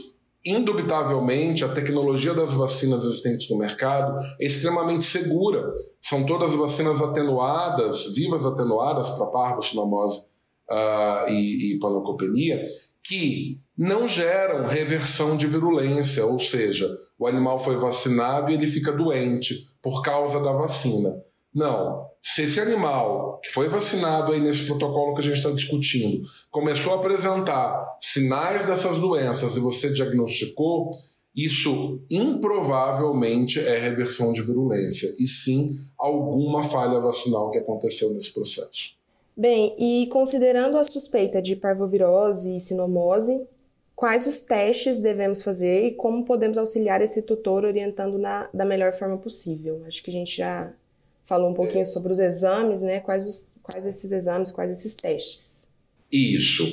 indubitavelmente, 0.44 1.64
a 1.64 1.68
tecnologia 1.68 2.34
das 2.34 2.52
vacinas 2.52 3.02
existentes 3.02 3.48
no 3.48 3.56
mercado 3.56 4.14
é 4.38 4.44
extremamente 4.44 5.04
segura. 5.04 5.72
São 6.02 6.26
todas 6.26 6.54
vacinas 6.54 7.00
atenuadas, 7.00 8.14
vivas 8.14 8.44
atenuadas 8.44 9.08
para 9.10 9.26
parvo, 9.26 9.62
sinomose 9.62 10.20
uh, 10.70 11.28
e, 11.28 11.74
e 11.74 11.78
panocopenia, 11.78 12.62
que 13.06 13.60
não 13.76 14.06
geram 14.06 14.66
reversão 14.66 15.36
de 15.36 15.46
virulência, 15.46 16.24
ou 16.26 16.38
seja, 16.38 16.88
o 17.18 17.26
animal 17.26 17.62
foi 17.62 17.76
vacinado 17.76 18.50
e 18.50 18.54
ele 18.54 18.66
fica 18.66 18.92
doente 18.92 19.54
por 19.82 20.02
causa 20.02 20.40
da 20.40 20.52
vacina. 20.52 21.22
Não. 21.54 22.06
Se 22.20 22.42
esse 22.42 22.60
animal 22.60 23.40
que 23.42 23.50
foi 23.50 23.68
vacinado 23.68 24.32
aí 24.32 24.40
nesse 24.40 24.66
protocolo 24.66 25.14
que 25.14 25.20
a 25.20 25.24
gente 25.24 25.36
está 25.36 25.50
discutindo 25.50 26.22
começou 26.50 26.92
a 26.92 26.96
apresentar 26.96 27.96
sinais 28.00 28.66
dessas 28.66 28.98
doenças 28.98 29.56
e 29.56 29.60
você 29.60 29.90
diagnosticou, 29.90 30.90
isso 31.34 32.00
improvavelmente 32.10 33.60
é 33.60 33.78
reversão 33.78 34.32
de 34.32 34.42
virulência 34.42 35.14
e 35.18 35.28
sim 35.28 35.70
alguma 35.98 36.62
falha 36.62 36.98
vacinal 36.98 37.50
que 37.50 37.58
aconteceu 37.58 38.12
nesse 38.12 38.32
processo. 38.32 38.96
Bem, 39.36 39.74
e 39.78 40.06
considerando 40.06 40.78
a 40.78 40.84
suspeita 40.84 41.42
de 41.42 41.56
parvovirose 41.56 42.56
e 42.56 42.60
sinomose, 42.60 43.46
quais 43.94 44.26
os 44.26 44.40
testes 44.40 44.98
devemos 44.98 45.42
fazer 45.42 45.88
e 45.88 45.90
como 45.92 46.24
podemos 46.24 46.56
auxiliar 46.56 47.02
esse 47.02 47.22
tutor 47.22 47.64
orientando 47.64 48.16
na, 48.16 48.48
da 48.54 48.64
melhor 48.64 48.94
forma 48.94 49.18
possível? 49.18 49.84
Acho 49.86 50.02
que 50.02 50.10
a 50.10 50.12
gente 50.12 50.38
já 50.38 50.72
falou 51.26 51.50
um 51.50 51.54
pouquinho 51.54 51.84
sobre 51.84 52.12
os 52.12 52.18
exames, 52.18 52.80
né? 52.80 53.00
Quais, 53.00 53.26
os, 53.26 53.50
quais 53.62 53.84
esses 53.84 54.10
exames, 54.10 54.52
quais 54.52 54.70
esses 54.70 54.94
testes? 54.94 55.66
Isso. 56.10 56.64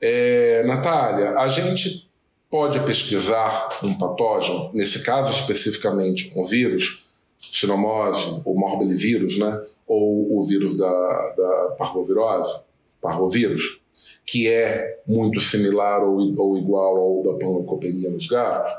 É, 0.00 0.62
Natália, 0.64 1.30
a 1.38 1.48
gente 1.48 2.08
pode 2.48 2.78
pesquisar 2.80 3.68
um 3.82 3.94
patógeno, 3.98 4.70
nesse 4.72 5.02
caso 5.02 5.30
especificamente 5.30 6.32
um 6.36 6.44
vírus, 6.44 7.05
sinomose, 7.58 8.40
o 8.44 8.54
morbilivírus, 8.54 9.38
né? 9.38 9.62
ou 9.86 10.38
o 10.38 10.44
vírus 10.44 10.76
da, 10.76 11.34
da 11.36 11.74
parvovirose, 11.78 12.54
parvovírus, 13.00 13.80
que 14.26 14.48
é 14.48 14.98
muito 15.06 15.40
similar 15.40 16.02
ou, 16.02 16.18
ou 16.36 16.58
igual 16.58 16.96
ao 16.96 17.22
da 17.22 17.38
panleucopenia 17.38 18.10
nos 18.10 18.26
gatos. 18.26 18.70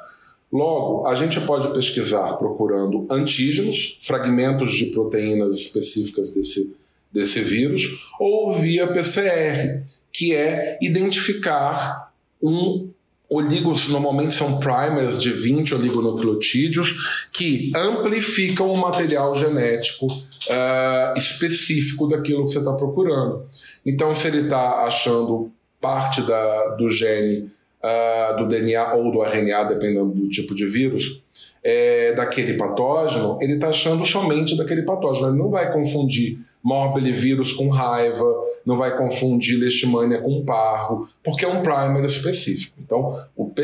Logo, 0.51 1.07
a 1.07 1.15
gente 1.15 1.39
pode 1.41 1.73
pesquisar 1.73 2.33
procurando 2.37 3.05
antígenos, 3.11 3.97
fragmentos 4.01 4.73
de 4.73 4.87
proteínas 4.87 5.55
específicas 5.55 6.29
desse, 6.29 6.75
desse 7.11 7.41
vírus, 7.41 8.11
ou 8.19 8.53
via 8.53 8.87
PCR, 8.87 9.83
que 10.11 10.33
é 10.33 10.77
identificar 10.81 12.13
um 12.41 12.89
Oligos 13.29 13.89
normalmente 13.89 14.33
são 14.33 14.57
primers 14.57 15.21
de 15.21 15.31
20 15.31 15.75
oligonucleotídeos 15.75 17.27
que 17.31 17.71
amplificam 17.75 18.71
o 18.71 18.77
material 18.77 19.35
genético 19.35 20.05
uh, 20.05 21.17
específico 21.17 22.07
daquilo 22.07 22.45
que 22.45 22.53
você 22.53 22.59
está 22.59 22.71
procurando. 22.73 23.45
Então, 23.85 24.15
se 24.15 24.27
ele 24.27 24.43
está 24.43 24.85
achando 24.85 25.51
parte 25.81 26.21
da, 26.21 26.75
do 26.75 26.89
gene, 26.89 27.49
uh, 27.83 28.37
do 28.37 28.47
DNA 28.47 28.93
ou 28.93 29.11
do 29.11 29.21
RNA, 29.21 29.63
dependendo 29.63 30.09
do 30.09 30.29
tipo 30.29 30.55
de 30.55 30.65
vírus, 30.65 31.21
é, 31.69 32.13
daquele 32.13 32.53
patógeno, 32.53 33.37
ele 33.41 33.55
está 33.55 33.67
achando 33.67 34.05
somente 34.05 34.55
daquele 34.55 34.83
patógeno. 34.83 35.27
Ele 35.27 35.37
não 35.37 35.49
vai 35.49 35.69
confundir 35.69 36.39
morbilivírus 36.63 37.51
com 37.51 37.67
raiva, 37.67 38.25
não 38.65 38.77
vai 38.77 38.97
confundir 38.97 39.59
leishmania 39.59 40.21
com 40.21 40.45
parvo, 40.45 41.09
porque 41.21 41.43
é 41.43 41.47
um 41.49 41.61
primer 41.61 42.05
específico. 42.05 42.77
Então, 42.79 43.11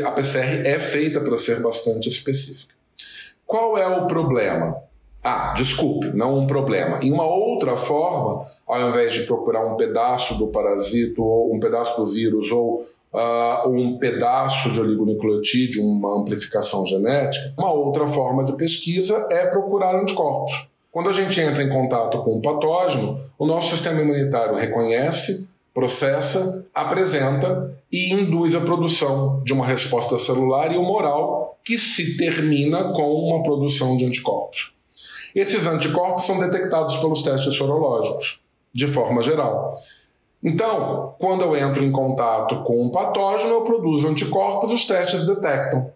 a 0.06 0.12
PCR 0.12 0.68
é 0.68 0.82
feita 0.82 1.22
para 1.22 1.38
ser 1.38 1.62
bastante 1.62 2.10
específica. 2.10 2.74
Qual 3.46 3.78
é 3.78 3.88
o 3.88 4.06
problema? 4.06 4.76
Ah, 5.24 5.54
desculpe, 5.56 6.08
não 6.08 6.40
um 6.40 6.46
problema. 6.46 7.00
Em 7.02 7.10
uma 7.10 7.26
outra 7.26 7.78
forma, 7.78 8.46
ao 8.68 8.90
invés 8.90 9.14
de 9.14 9.24
procurar 9.24 9.66
um 9.66 9.78
pedaço 9.78 10.38
do 10.38 10.48
parasito, 10.48 11.24
ou 11.24 11.56
um 11.56 11.60
pedaço 11.62 11.96
do 11.96 12.06
vírus, 12.06 12.52
ou 12.52 12.86
uh, 13.14 13.70
um 13.70 13.98
pedaço 13.98 14.72
de 14.72 14.80
oligonucleotídeo, 14.80 15.84
uma 15.84 16.20
amplificação 16.20 16.86
genética, 16.86 17.54
uma 17.58 17.72
outra 17.72 18.08
forma 18.08 18.44
de 18.44 18.54
pesquisa 18.54 19.28
é 19.30 19.46
procurar 19.46 19.96
anticorpos. 19.96 20.68
Quando 20.92 21.10
a 21.10 21.14
gente 21.14 21.40
entra 21.40 21.64
em 21.64 21.70
contato 21.70 22.22
com 22.24 22.38
um 22.38 22.42
patógeno, 22.42 23.20
o 23.38 23.46
nosso 23.46 23.70
sistema 23.70 24.02
imunitário 24.02 24.56
reconhece, 24.56 25.50
processa, 25.74 26.68
apresenta 26.74 27.76
e 27.92 28.14
induz 28.14 28.54
a 28.54 28.62
produção 28.62 29.42
de 29.44 29.54
uma 29.54 29.66
resposta 29.66 30.18
celular 30.20 30.72
e 30.72 30.78
humoral 30.78 31.58
que 31.64 31.80
se 31.80 32.16
termina 32.18 32.92
com 32.94 33.12
uma 33.12 33.42
produção 33.42 33.98
de 33.98 34.06
anticorpos. 34.06 34.74
Esses 35.34 35.66
anticorpos 35.66 36.26
são 36.26 36.40
detectados 36.40 36.98
pelos 36.98 37.24
testes 37.24 37.56
sorológicos, 37.56 38.40
de 38.72 38.86
forma 38.86 39.24
geral. 39.24 39.70
Então, 40.44 41.16
quando 41.20 41.44
eu 41.44 41.56
entro 41.56 41.84
em 41.84 41.92
contato 41.92 42.64
com 42.64 42.84
um 42.84 42.92
patógeno, 42.92 43.52
eu 43.52 43.62
produzo 43.62 44.08
anticorpos, 44.08 44.72
os 44.72 44.86
testes 44.86 45.26
detectam. 45.26 45.92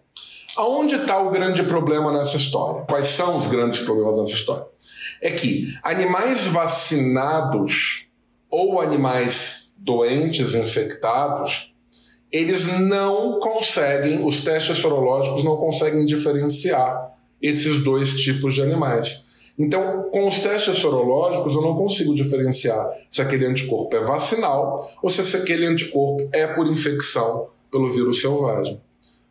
Aonde 0.56 0.96
está 0.96 1.18
o 1.18 1.30
grande 1.30 1.62
problema 1.62 2.10
nessa 2.10 2.36
história? 2.36 2.82
Quais 2.82 3.08
são 3.08 3.36
os 3.36 3.46
grandes 3.46 3.80
problemas 3.80 4.18
nessa 4.18 4.32
história? 4.32 4.66
é 5.20 5.30
que 5.30 5.68
animais 5.82 6.46
vacinados 6.46 8.06
ou 8.50 8.80
animais 8.80 9.72
doentes, 9.76 10.54
infectados, 10.54 11.74
eles 12.30 12.66
não 12.80 13.38
conseguem, 13.38 14.24
os 14.24 14.42
testes 14.42 14.78
sorológicos 14.78 15.44
não 15.44 15.56
conseguem 15.56 16.04
diferenciar 16.04 17.12
esses 17.40 17.82
dois 17.82 18.20
tipos 18.20 18.54
de 18.54 18.62
animais. 18.62 19.27
Então, 19.58 20.08
com 20.10 20.28
os 20.28 20.40
testes 20.40 20.78
sorológicos, 20.78 21.54
eu 21.54 21.62
não 21.62 21.74
consigo 21.74 22.14
diferenciar 22.14 22.88
se 23.10 23.20
aquele 23.20 23.44
anticorpo 23.44 23.96
é 23.96 24.00
vacinal 24.00 24.88
ou 25.02 25.10
se 25.10 25.36
aquele 25.36 25.66
anticorpo 25.66 26.28
é 26.32 26.46
por 26.46 26.66
infecção 26.68 27.48
pelo 27.70 27.92
vírus 27.92 28.20
selvagem. 28.20 28.80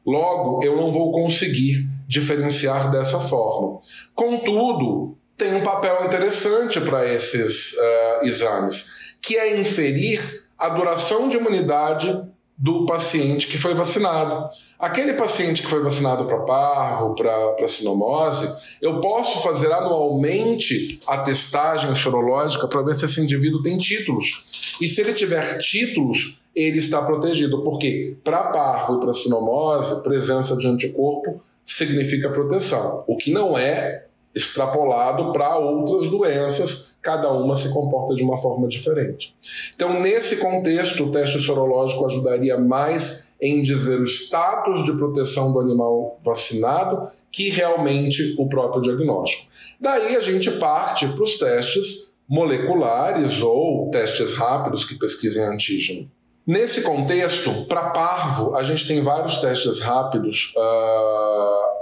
Logo, 0.05 0.63
eu 0.63 0.75
não 0.75 0.91
vou 0.91 1.11
conseguir 1.11 1.87
diferenciar 2.07 2.91
dessa 2.91 3.19
forma. 3.19 3.79
Contudo, 4.13 5.17
tem 5.37 5.53
um 5.53 5.63
papel 5.63 6.05
interessante 6.05 6.81
para 6.81 7.05
esses 7.05 7.73
uh, 7.73 8.25
exames, 8.25 9.15
que 9.21 9.37
é 9.37 9.59
inferir 9.59 10.47
a 10.57 10.69
duração 10.69 11.29
de 11.29 11.37
imunidade 11.37 12.25
do 12.57 12.85
paciente 12.87 13.45
que 13.47 13.57
foi 13.57 13.75
vacinado. 13.75 14.49
Aquele 14.79 15.13
paciente 15.13 15.61
que 15.61 15.67
foi 15.67 15.81
vacinado 15.81 16.25
para 16.25 16.39
parvo, 16.39 17.13
para 17.13 17.67
sinomose, 17.67 18.51
eu 18.81 18.99
posso 18.99 19.43
fazer 19.43 19.71
anualmente 19.71 20.99
a 21.05 21.19
testagem 21.19 21.93
sorológica 21.93 22.67
para 22.67 22.81
ver 22.81 22.95
se 22.95 23.05
esse 23.05 23.21
indivíduo 23.21 23.61
tem 23.61 23.77
títulos. 23.77 24.75
E 24.81 24.87
se 24.87 25.01
ele 25.01 25.13
tiver 25.13 25.59
títulos, 25.59 26.39
ele 26.55 26.79
está 26.79 27.01
protegido, 27.03 27.63
porque 27.63 28.17
para 28.23 28.45
parvo 28.45 28.97
e 28.97 28.99
para 28.99 29.13
sinomose, 29.13 30.01
presença 30.01 30.57
de 30.57 30.67
anticorpo 30.67 31.39
significa 31.63 32.31
proteção, 32.31 33.03
o 33.07 33.15
que 33.15 33.31
não 33.31 33.55
é 33.55 34.06
extrapolado 34.37 35.31
para 35.31 35.57
outras 35.57 36.09
doenças, 36.09 36.97
cada 37.01 37.31
uma 37.31 37.55
se 37.55 37.73
comporta 37.73 38.13
de 38.13 38.23
uma 38.23 38.37
forma 38.37 38.67
diferente. 38.67 39.35
Então, 39.75 39.99
nesse 39.99 40.37
contexto, 40.37 41.05
o 41.05 41.11
teste 41.11 41.39
sorológico 41.39 42.05
ajudaria 42.05 42.57
mais 42.57 43.35
em 43.41 43.61
dizer 43.61 43.99
o 43.99 44.03
status 44.03 44.83
de 44.85 44.93
proteção 44.93 45.53
do 45.53 45.59
animal 45.59 46.17
vacinado 46.23 47.03
que 47.31 47.49
realmente 47.49 48.35
o 48.39 48.47
próprio 48.47 48.81
diagnóstico. 48.81 49.47
Daí 49.79 50.15
a 50.15 50.19
gente 50.19 50.49
parte 50.51 51.07
para 51.07 51.23
os 51.23 51.37
testes 51.37 52.15
moleculares 52.27 53.41
ou 53.41 53.89
testes 53.89 54.33
rápidos 54.33 54.83
que 54.83 54.95
pesquisem 54.95 55.43
antígeno. 55.43 56.09
Nesse 56.45 56.81
contexto, 56.81 57.65
para 57.65 57.89
parvo, 57.89 58.55
a 58.55 58.63
gente 58.63 58.87
tem 58.87 59.01
vários 59.01 59.37
testes 59.37 59.79
rápidos 59.79 60.53
uh, 60.55 61.76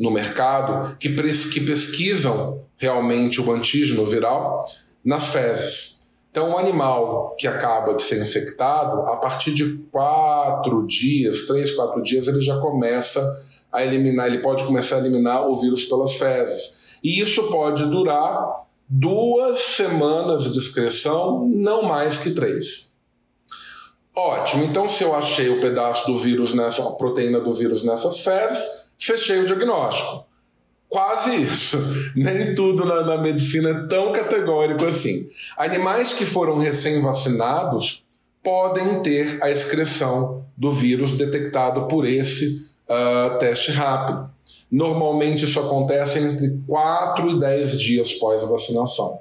no 0.00 0.10
mercado 0.10 0.96
que, 0.96 1.14
que 1.52 1.60
pesquisam 1.60 2.64
realmente 2.78 3.38
o 3.38 3.52
antígeno 3.52 4.06
viral 4.06 4.64
nas 5.04 5.28
fezes. 5.28 6.00
Então, 6.30 6.52
o 6.52 6.58
animal 6.58 7.34
que 7.38 7.46
acaba 7.46 7.92
de 7.92 8.02
ser 8.02 8.22
infectado, 8.22 9.02
a 9.02 9.16
partir 9.16 9.52
de 9.52 9.78
quatro 9.90 10.86
dias, 10.86 11.44
três, 11.44 11.72
quatro 11.72 12.00
dias, 12.02 12.28
ele 12.28 12.40
já 12.40 12.58
começa 12.60 13.20
a 13.70 13.84
eliminar, 13.84 14.26
ele 14.26 14.38
pode 14.38 14.64
começar 14.64 14.96
a 14.96 14.98
eliminar 15.00 15.46
o 15.46 15.56
vírus 15.56 15.84
pelas 15.84 16.14
fezes. 16.14 16.98
E 17.04 17.20
isso 17.20 17.48
pode 17.50 17.84
durar 17.86 18.56
duas 18.88 19.58
semanas 19.60 20.52
de 20.52 20.58
excreção, 20.58 21.46
não 21.46 21.82
mais 21.82 22.16
que 22.16 22.30
três. 22.30 22.94
Ótimo, 24.16 24.64
então 24.64 24.88
se 24.88 25.04
eu 25.04 25.14
achei 25.14 25.48
o 25.48 25.60
pedaço 25.60 26.06
do 26.06 26.18
vírus 26.18 26.54
nessa, 26.54 26.82
a 26.82 26.92
proteína 26.92 27.40
do 27.40 27.52
vírus 27.52 27.82
nessas 27.82 28.20
fezes, 28.20 28.89
fechei 29.10 29.40
o 29.40 29.46
diagnóstico. 29.46 30.26
Quase 30.88 31.34
isso. 31.36 31.78
Nem 32.14 32.54
tudo 32.54 32.84
na, 32.84 33.04
na 33.04 33.18
medicina 33.18 33.70
é 33.70 33.86
tão 33.86 34.12
categórico 34.12 34.84
assim. 34.86 35.26
Animais 35.56 36.12
que 36.12 36.24
foram 36.24 36.58
recém-vacinados 36.58 38.04
podem 38.42 39.02
ter 39.02 39.42
a 39.42 39.50
excreção 39.50 40.44
do 40.56 40.70
vírus 40.70 41.14
detectado 41.14 41.86
por 41.86 42.06
esse 42.06 42.70
uh, 42.88 43.38
teste 43.38 43.72
rápido. 43.72 44.30
Normalmente 44.70 45.44
isso 45.44 45.58
acontece 45.58 46.18
entre 46.18 46.60
4 46.66 47.30
e 47.30 47.40
10 47.40 47.78
dias 47.78 48.12
pós 48.12 48.42
vacinação 48.44 49.20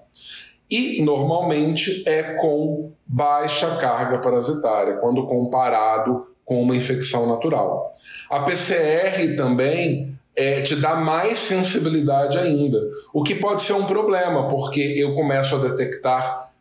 e 0.69 1.01
normalmente 1.01 2.03
é 2.07 2.35
com 2.35 2.91
baixa 3.05 3.77
carga 3.77 4.19
parasitária, 4.19 4.97
quando 4.97 5.25
comparado 5.25 6.27
com 6.49 6.63
uma 6.63 6.75
infecção 6.75 7.27
natural. 7.27 7.91
A 8.27 8.39
PCR 8.39 9.35
também 9.37 10.17
é, 10.35 10.61
te 10.61 10.75
dá 10.75 10.95
mais 10.95 11.37
sensibilidade 11.37 12.39
ainda, 12.39 12.81
o 13.13 13.21
que 13.21 13.35
pode 13.35 13.61
ser 13.61 13.73
um 13.73 13.85
problema, 13.85 14.47
porque 14.47 14.81
eu 14.81 15.13
começo 15.13 15.55
a 15.55 15.59
detectar 15.59 16.51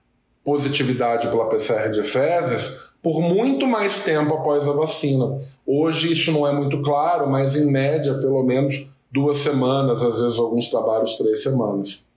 positividade 0.45 1.29
pela 1.29 1.49
PCR 1.49 1.91
de 1.91 2.03
fezes 2.03 2.91
por 3.03 3.23
muito 3.23 3.67
mais 3.67 4.05
tempo 4.05 4.35
após 4.35 4.69
a 4.69 4.73
vacina. 4.73 5.35
Hoje 5.67 6.13
isso 6.13 6.31
não 6.33 6.47
é 6.47 6.53
muito 6.53 6.83
claro, 6.83 7.31
mas 7.31 7.57
em 7.57 7.71
média, 7.71 8.13
pelo 8.13 8.43
menos 8.43 8.87
duas 9.11 9.39
semanas, 9.39 10.03
às 10.03 10.21
vezes 10.21 10.39
alguns 10.39 10.69
trabalhos 10.69 11.15
três 11.15 11.43
semanas. 11.43 12.08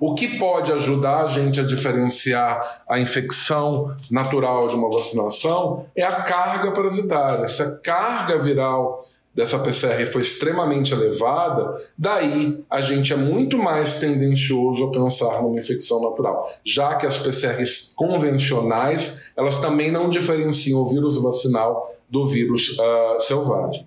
O 0.00 0.14
que 0.14 0.38
pode 0.38 0.72
ajudar 0.72 1.24
a 1.24 1.26
gente 1.26 1.60
a 1.60 1.64
diferenciar 1.64 2.82
a 2.88 2.98
infecção 2.98 3.94
natural 4.10 4.68
de 4.68 4.74
uma 4.74 4.90
vacinação 4.90 5.86
é 5.94 6.02
a 6.02 6.12
carga 6.12 6.72
parasitária. 6.72 7.48
Se 7.48 7.62
a 7.62 7.70
carga 7.72 8.38
viral 8.38 9.02
dessa 9.36 9.58
PCR 9.58 10.06
foi 10.06 10.22
extremamente 10.22 10.94
elevada, 10.94 11.74
daí 11.96 12.64
a 12.70 12.80
gente 12.80 13.12
é 13.12 13.16
muito 13.16 13.58
mais 13.58 13.96
tendencioso 13.96 14.84
a 14.84 14.90
pensar 14.90 15.42
numa 15.42 15.60
infecção 15.60 16.00
natural, 16.00 16.48
já 16.64 16.94
que 16.94 17.06
as 17.06 17.18
PCRs 17.18 17.92
convencionais 17.94 19.30
elas 19.36 19.60
também 19.60 19.90
não 19.90 20.08
diferenciam 20.08 20.80
o 20.80 20.88
vírus 20.88 21.20
vacinal 21.20 21.94
do 22.08 22.26
vírus 22.26 22.78
uh, 22.78 23.20
selvagem. 23.20 23.86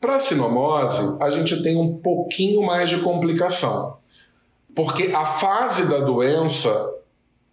Para 0.00 0.16
a 0.16 0.20
sinomose, 0.20 1.16
a 1.20 1.30
gente 1.30 1.62
tem 1.62 1.76
um 1.76 1.96
pouquinho 1.96 2.62
mais 2.62 2.88
de 2.90 2.98
complicação. 2.98 3.96
Porque 4.74 5.10
a 5.14 5.24
fase 5.24 5.84
da 5.84 5.98
doença 5.98 6.94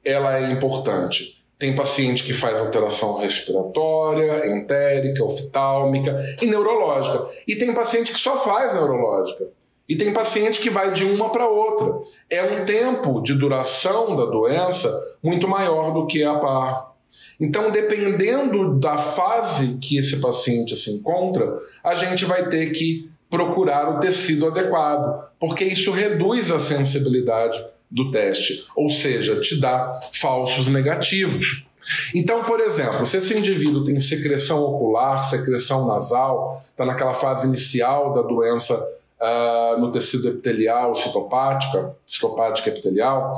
ela 0.04 0.38
é 0.38 0.52
importante. 0.52 1.42
Tem 1.60 1.76
paciente 1.76 2.24
que 2.24 2.34
faz 2.34 2.60
alteração 2.60 3.20
respiratória, 3.20 4.48
entérica, 4.48 5.24
oftálmica 5.24 6.18
e 6.42 6.48
neurológica. 6.48 7.28
E 7.48 7.56
tem 7.56 7.74
paciente 7.74 8.12
que 8.12 8.20
só 8.20 8.36
faz 8.38 8.74
neurológica. 8.74 9.48
E 9.88 9.96
tem 9.96 10.12
paciente 10.12 10.60
que 10.60 10.70
vai 10.70 10.92
de 10.92 11.06
uma 11.06 11.30
para 11.30 11.48
outra. 11.48 12.00
É 12.30 12.44
um 12.44 12.66
tempo 12.66 13.22
de 13.22 13.36
duração 13.36 14.16
da 14.16 14.26
doença 14.26 14.92
muito 15.22 15.48
maior 15.48 15.94
do 15.94 16.08
que 16.08 16.24
a 16.24 16.36
parvo. 16.36 16.92
Então, 17.40 17.72
dependendo 17.72 18.80
da 18.80 18.98
fase 18.98 19.78
que 19.80 19.98
esse 19.98 20.22
paciente 20.22 20.76
se 20.78 20.92
encontra, 20.92 21.60
a 21.84 21.94
gente 21.94 22.24
vai 22.24 22.48
ter 22.50 22.72
que 22.72 23.10
procurar 23.32 23.90
o 23.90 24.00
tecido 24.00 24.48
adequado, 24.48 25.24
porque 25.40 25.64
isso 25.64 25.90
reduz 25.90 26.52
a 26.52 26.60
sensibilidade 26.60 27.60
do 27.90 28.12
teste, 28.12 28.68
ou 28.76 28.90
seja, 28.90 29.40
te 29.40 29.60
dá 29.60 30.00
falsos 30.12 30.68
negativos. 30.68 31.66
Então, 32.14 32.44
por 32.44 32.60
exemplo, 32.60 33.06
se 33.06 33.18
esse 33.18 33.36
indivíduo 33.36 33.84
tem 33.84 34.00
secreção 34.00 34.62
ocular, 34.62 35.28
secreção 35.28 35.88
nasal, 35.88 36.62
está 36.64 36.86
naquela 36.86 37.14
fase 37.14 37.48
inicial 37.48 38.14
da 38.14 38.22
doença 38.22 38.76
uh, 38.76 39.80
no 39.80 39.90
tecido 39.90 40.28
epitelial 40.28 40.96
citopática, 40.96 41.96
citopática 42.06 42.70
epitelial, 42.70 43.34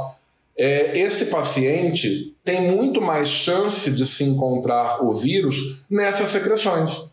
é, 0.57 0.99
esse 0.99 1.27
paciente 1.27 2.35
tem 2.43 2.69
muito 2.69 3.01
mais 3.01 3.27
chance 3.27 3.89
de 3.89 4.05
se 4.05 4.23
encontrar 4.23 5.03
o 5.03 5.11
vírus 5.11 5.85
nessas 5.89 6.29
secreções. 6.29 7.12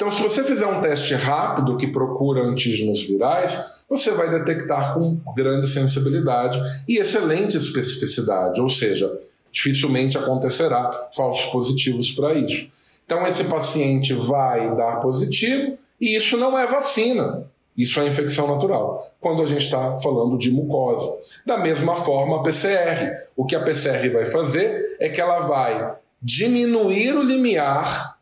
Então, 0.00 0.10
se 0.10 0.22
você 0.22 0.42
fizer 0.42 0.64
um 0.64 0.80
teste 0.80 1.12
rápido 1.12 1.76
que 1.76 1.86
procura 1.86 2.40
antígenos 2.40 3.02
virais, 3.02 3.84
você 3.86 4.10
vai 4.12 4.30
detectar 4.30 4.94
com 4.94 5.20
grande 5.36 5.68
sensibilidade 5.68 6.58
e 6.88 6.98
excelente 6.98 7.58
especificidade, 7.58 8.62
ou 8.62 8.70
seja, 8.70 9.20
dificilmente 9.52 10.16
acontecerá 10.16 10.90
falsos 11.14 11.44
positivos 11.52 12.12
para 12.12 12.32
isso. 12.32 12.70
Então, 13.04 13.26
esse 13.26 13.44
paciente 13.44 14.14
vai 14.14 14.74
dar 14.74 15.00
positivo 15.00 15.76
e 16.00 16.16
isso 16.16 16.34
não 16.38 16.58
é 16.58 16.66
vacina. 16.66 17.44
Isso 17.76 18.00
é 18.00 18.06
infecção 18.06 18.48
natural, 18.48 19.06
quando 19.20 19.42
a 19.42 19.46
gente 19.46 19.64
está 19.64 19.98
falando 19.98 20.38
de 20.38 20.50
mucosa. 20.50 21.14
Da 21.44 21.58
mesma 21.58 21.94
forma, 21.94 22.38
a 22.38 22.42
PCR. 22.42 23.18
O 23.36 23.44
que 23.44 23.54
a 23.54 23.60
PCR 23.60 24.08
vai 24.10 24.24
fazer 24.24 24.96
é 24.98 25.10
que 25.10 25.20
ela 25.20 25.40
vai 25.40 25.94
diminuir 26.22 27.12
o 27.18 27.22
limiar 27.22 28.18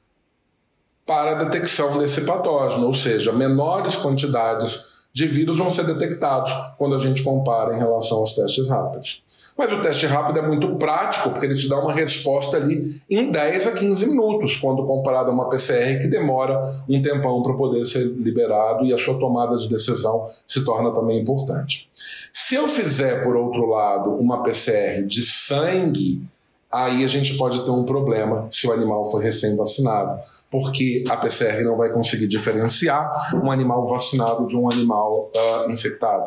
para 1.09 1.31
a 1.31 1.45
detecção 1.45 1.97
desse 1.97 2.21
patógeno, 2.21 2.87
ou 2.87 2.93
seja, 2.93 3.33
menores 3.33 3.97
quantidades 3.97 4.99
de 5.11 5.27
vírus 5.27 5.57
vão 5.57 5.71
ser 5.71 5.87
detectados 5.87 6.53
quando 6.77 6.95
a 6.95 6.99
gente 6.99 7.23
compara 7.23 7.75
em 7.75 7.79
relação 7.79 8.19
aos 8.19 8.35
testes 8.35 8.69
rápidos. 8.69 9.23
Mas 9.57 9.73
o 9.73 9.81
teste 9.81 10.05
rápido 10.05 10.39
é 10.39 10.43
muito 10.43 10.77
prático, 10.77 11.31
porque 11.31 11.47
ele 11.47 11.55
te 11.55 11.67
dá 11.67 11.79
uma 11.79 11.95
resposta 11.95 12.59
ali 12.59 13.01
em 13.09 13.31
10 13.31 13.69
a 13.69 13.73
15 13.73 14.07
minutos, 14.07 14.57
quando 14.57 14.87
comparado 14.87 15.31
a 15.31 15.33
uma 15.33 15.49
PCR 15.49 15.99
que 15.99 16.09
demora 16.09 16.61
um 16.87 17.01
tempão 17.01 17.43
para 17.43 17.55
poder 17.55 17.87
ser 17.87 18.05
liberado 18.05 18.85
e 18.85 18.93
a 18.93 18.99
sua 18.99 19.19
tomada 19.19 19.57
de 19.57 19.67
decisão 19.67 20.29
se 20.47 20.63
torna 20.63 20.93
também 20.93 21.19
importante. 21.19 21.91
Se 22.35 22.55
eu 22.55 22.69
fizer, 22.69 23.25
por 23.25 23.35
outro 23.35 23.67
lado, 23.67 24.11
uma 24.11 24.43
PCR 24.43 25.07
de 25.07 25.23
sangue, 25.23 26.23
aí 26.71 27.03
a 27.03 27.07
gente 27.07 27.37
pode 27.37 27.65
ter 27.65 27.71
um 27.71 27.85
problema 27.85 28.47
se 28.51 28.67
o 28.67 28.73
animal 28.73 29.11
for 29.11 29.19
recém-vacinado, 29.19 30.21
porque 30.51 31.05
a 31.09 31.17
PCR 31.17 31.63
não 31.63 31.77
vai 31.77 31.91
conseguir 31.91 32.27
diferenciar 32.27 33.11
um 33.35 33.51
animal 33.51 33.87
vacinado 33.87 34.47
de 34.47 34.57
um 34.57 34.71
animal 34.71 35.31
uh, 35.35 35.71
infectado. 35.71 36.25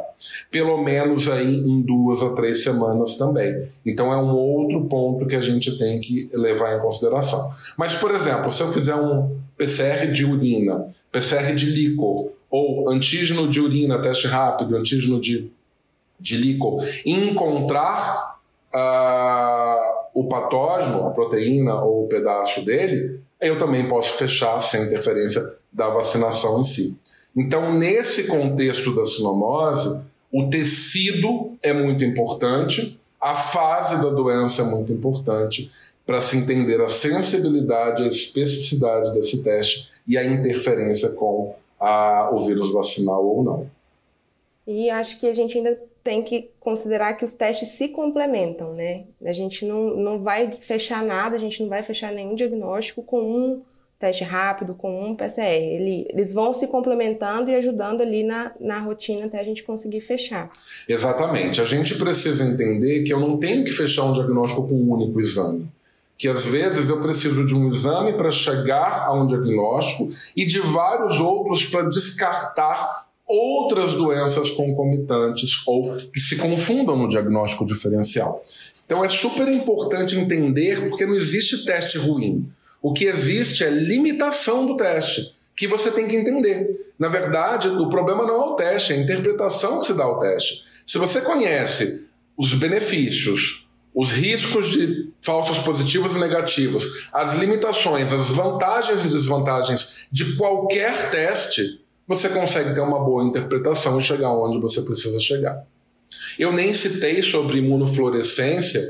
Pelo 0.50 0.78
menos 0.84 1.30
aí 1.30 1.56
em 1.56 1.82
duas 1.82 2.22
a 2.22 2.34
três 2.34 2.64
semanas 2.64 3.18
também. 3.18 3.68
Então 3.86 4.12
é 4.12 4.18
um 4.18 4.32
outro 4.32 4.86
ponto 4.86 5.26
que 5.26 5.36
a 5.36 5.42
gente 5.42 5.78
tem 5.78 6.00
que 6.00 6.30
levar 6.34 6.78
em 6.78 6.82
consideração. 6.82 7.50
Mas, 7.78 7.94
por 7.94 8.12
exemplo, 8.12 8.52
se 8.52 8.62
eu 8.62 8.72
fizer 8.72 8.96
um 8.96 9.38
PCR 9.58 10.12
de 10.12 10.26
urina, 10.26 10.88
PCR 11.12 11.54
de 11.54 11.68
líquor, 11.68 12.32
ou 12.50 12.90
antígeno 12.90 13.48
de 13.48 13.62
urina, 13.62 14.02
teste 14.02 14.28
rápido, 14.28 14.76
antígeno 14.76 15.20
de, 15.20 15.50
de 16.20 16.38
líquor, 16.38 16.84
encontrar 17.06 18.38
uh, 18.74 20.01
o 20.14 20.28
patógeno, 20.28 21.06
a 21.08 21.12
proteína 21.12 21.82
ou 21.82 22.06
o 22.06 22.08
pedaço 22.08 22.64
dele, 22.64 23.20
eu 23.40 23.58
também 23.58 23.88
posso 23.88 24.18
fechar 24.18 24.62
sem 24.62 24.84
interferência 24.84 25.56
da 25.72 25.90
vacinação 25.90 26.60
em 26.60 26.64
si. 26.64 26.98
Então, 27.36 27.74
nesse 27.74 28.26
contexto 28.26 28.94
da 28.94 29.06
sinomose, 29.06 30.02
o 30.32 30.50
tecido 30.50 31.58
é 31.62 31.74
muito 31.74 32.04
importante, 32.04 33.00
a 33.20 33.36
fase 33.36 34.02
da 34.02 34.10
doença 34.10 34.62
é 34.62 34.66
muito 34.66 34.92
importante 34.92 35.72
para 36.06 36.20
se 36.20 36.38
entender 36.38 36.82
a 36.82 36.90
sensibilidade, 36.90 38.04
a 38.04 38.08
especificidade 38.08 39.14
desse 39.14 39.44
teste 39.44 39.90
e 40.08 40.18
a 40.18 40.26
interferência 40.26 41.10
com 41.10 41.56
a, 41.80 42.30
o 42.34 42.42
vírus 42.42 42.72
vacinal 42.72 43.26
ou 43.26 43.44
não. 43.44 43.70
E 44.68 44.90
acho 44.90 45.20
que 45.20 45.28
a 45.28 45.34
gente 45.34 45.58
ainda 45.58 45.78
tem 46.04 46.24
que 46.24 46.50
considerar 46.60 47.14
que 47.14 47.24
os 47.24 47.34
testes 47.34 47.70
se 47.70 47.90
complementam, 47.90 48.74
né? 48.74 49.06
A 49.24 49.34
gente 49.34 49.66
não, 49.66 49.96
não 49.96 50.20
vai 50.20 50.52
fechar 50.60 51.04
nada, 51.04 51.36
a 51.36 51.40
gente 51.40 51.62
não 51.62 51.70
vai 51.70 51.84
fechar 51.84 52.12
nenhum 52.12 52.36
diagnóstico 52.36 53.04
com 53.04 53.22
um 53.22 53.62
teste 54.00 54.24
rápido, 54.24 54.74
com 54.74 55.12
um 55.12 55.16
PCR. 55.16 55.62
Ele, 55.64 56.08
eles 56.10 56.34
vão 56.34 56.54
se 56.56 56.68
complementando 56.68 57.52
e 57.52 57.56
ajudando 57.56 58.02
ali 58.02 58.24
na, 58.24 58.52
na 58.60 58.80
rotina 58.80 59.28
até 59.28 59.40
a 59.40 59.44
gente 59.44 59.64
conseguir 59.64 60.02
fechar. 60.02 60.50
Exatamente. 60.90 61.62
A 61.62 61.66
gente 61.66 61.96
precisa 61.96 62.44
entender 62.44 63.04
que 63.04 63.14
eu 63.14 63.20
não 63.20 63.38
tenho 63.38 63.64
que 63.64 63.72
fechar 63.72 64.06
um 64.06 64.14
diagnóstico 64.14 64.68
com 64.68 64.74
um 64.74 64.92
único 64.92 65.20
exame. 65.20 65.70
Que 66.18 66.28
às 66.28 66.44
vezes 66.44 66.90
eu 66.90 67.00
preciso 67.00 67.46
de 67.46 67.56
um 67.56 67.70
exame 67.70 68.14
para 68.14 68.32
chegar 68.32 69.06
a 69.06 69.14
um 69.14 69.26
diagnóstico 69.26 70.10
e 70.36 70.46
de 70.46 70.60
vários 70.60 71.20
outros 71.20 71.66
para 71.66 71.84
descartar 71.84 73.11
outras 73.32 73.94
doenças 73.94 74.50
concomitantes 74.50 75.62
ou 75.66 75.96
que 75.96 76.20
se 76.20 76.36
confundam 76.36 76.98
no 76.98 77.08
diagnóstico 77.08 77.66
diferencial. 77.66 78.42
Então 78.86 79.06
é 79.06 79.08
super 79.08 79.48
importante 79.48 80.18
entender 80.18 80.90
porque 80.90 81.06
não 81.06 81.14
existe 81.14 81.64
teste 81.64 81.98
ruim. 81.98 82.46
O 82.82 82.92
que 82.92 83.06
existe 83.06 83.64
é 83.64 83.70
limitação 83.70 84.66
do 84.66 84.76
teste, 84.76 85.36
que 85.56 85.68
você 85.68 85.92
tem 85.92 86.08
que 86.08 86.16
entender. 86.16 86.72
Na 87.00 87.08
verdade, 87.08 87.70
o 87.70 87.88
problema 87.88 88.26
não 88.26 88.36
é 88.36 88.46
o 88.48 88.56
teste, 88.56 88.92
é 88.92 88.98
a 88.98 89.00
interpretação 89.00 89.80
que 89.80 89.86
se 89.86 89.94
dá 89.94 90.04
ao 90.04 90.20
teste. 90.20 90.64
Se 90.86 90.98
você 90.98 91.22
conhece 91.22 92.08
os 92.38 92.54
benefícios, 92.54 93.68
os 93.94 94.14
riscos 94.14 94.72
de 94.72 95.10
falsos 95.22 95.60
positivos 95.60 96.16
e 96.16 96.20
negativos, 96.20 97.10
as 97.14 97.36
limitações, 97.36 98.12
as 98.12 98.30
vantagens 98.30 99.06
e 99.06 99.10
desvantagens 99.10 100.08
de 100.12 100.36
qualquer 100.36 101.12
teste, 101.12 101.81
você 102.16 102.28
consegue 102.28 102.74
ter 102.74 102.82
uma 102.82 103.00
boa 103.00 103.24
interpretação 103.24 103.98
e 103.98 104.02
chegar 104.02 104.32
onde 104.34 104.60
você 104.60 104.82
precisa 104.82 105.20
chegar. 105.20 105.66
Eu 106.38 106.52
nem 106.52 106.74
citei 106.74 107.22
sobre 107.22 107.60
imunofluorescência, 107.60 108.82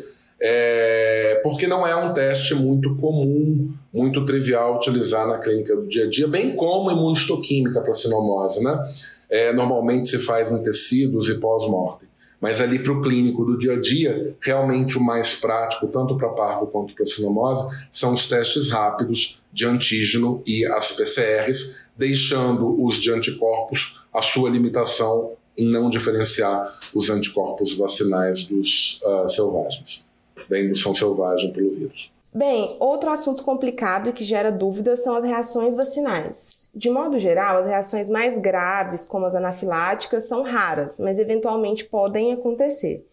é, 0.41 1.39
porque 1.43 1.67
não 1.67 1.85
é 1.85 1.95
um 1.95 2.13
teste 2.13 2.55
muito 2.55 2.95
comum, 2.95 3.71
muito 3.93 4.25
trivial 4.25 4.77
utilizar 4.77 5.27
na 5.27 5.37
clínica 5.37 5.75
do 5.75 5.87
dia 5.87 6.05
a 6.05 6.09
dia, 6.09 6.27
bem 6.27 6.55
como 6.55 6.89
imunistoquímica 6.89 7.79
para 7.81 7.93
sinomose. 7.93 8.63
Né? 8.63 8.75
É, 9.29 9.53
normalmente 9.53 10.09
se 10.09 10.17
faz 10.17 10.51
em 10.51 10.63
tecidos 10.63 11.29
e 11.29 11.35
pós-mortem. 11.35 12.09
Mas 12.41 12.59
ali 12.59 12.79
para 12.79 12.91
o 12.91 13.03
clínico 13.03 13.45
do 13.45 13.55
dia 13.55 13.73
a 13.73 13.79
dia, 13.79 14.35
realmente 14.41 14.97
o 14.97 15.03
mais 15.03 15.35
prático, 15.35 15.87
tanto 15.87 16.17
para 16.17 16.29
parvo 16.29 16.65
quanto 16.65 16.95
para 16.95 17.05
sinomose, 17.05 17.67
são 17.91 18.13
os 18.13 18.27
testes 18.27 18.71
rápidos 18.71 19.39
de 19.53 19.67
antígeno 19.67 20.41
e 20.43 20.65
as 20.65 20.91
PCRs, 20.91 21.81
deixando 22.01 22.83
os 22.83 22.95
de 22.95 23.11
anticorpos 23.11 24.03
a 24.11 24.23
sua 24.23 24.49
limitação 24.49 25.33
em 25.55 25.69
não 25.69 25.87
diferenciar 25.87 26.63
os 26.95 27.11
anticorpos 27.11 27.77
vacinais 27.77 28.43
dos 28.43 28.99
uh, 29.03 29.29
selvagens, 29.29 30.07
da 30.49 30.59
indução 30.59 30.95
selvagem 30.95 31.53
pelo 31.53 31.69
vírus. 31.69 32.11
Bem, 32.33 32.75
outro 32.79 33.11
assunto 33.11 33.43
complicado 33.43 34.09
e 34.09 34.13
que 34.13 34.23
gera 34.23 34.51
dúvidas 34.51 35.03
são 35.03 35.15
as 35.15 35.23
reações 35.23 35.75
vacinais. 35.75 36.69
De 36.73 36.89
modo 36.89 37.19
geral, 37.19 37.59
as 37.59 37.67
reações 37.67 38.09
mais 38.09 38.39
graves, 38.39 39.05
como 39.05 39.25
as 39.25 39.35
anafiláticas, 39.35 40.27
são 40.27 40.41
raras, 40.41 40.97
mas 40.99 41.19
eventualmente 41.19 41.85
podem 41.85 42.33
acontecer. 42.33 43.05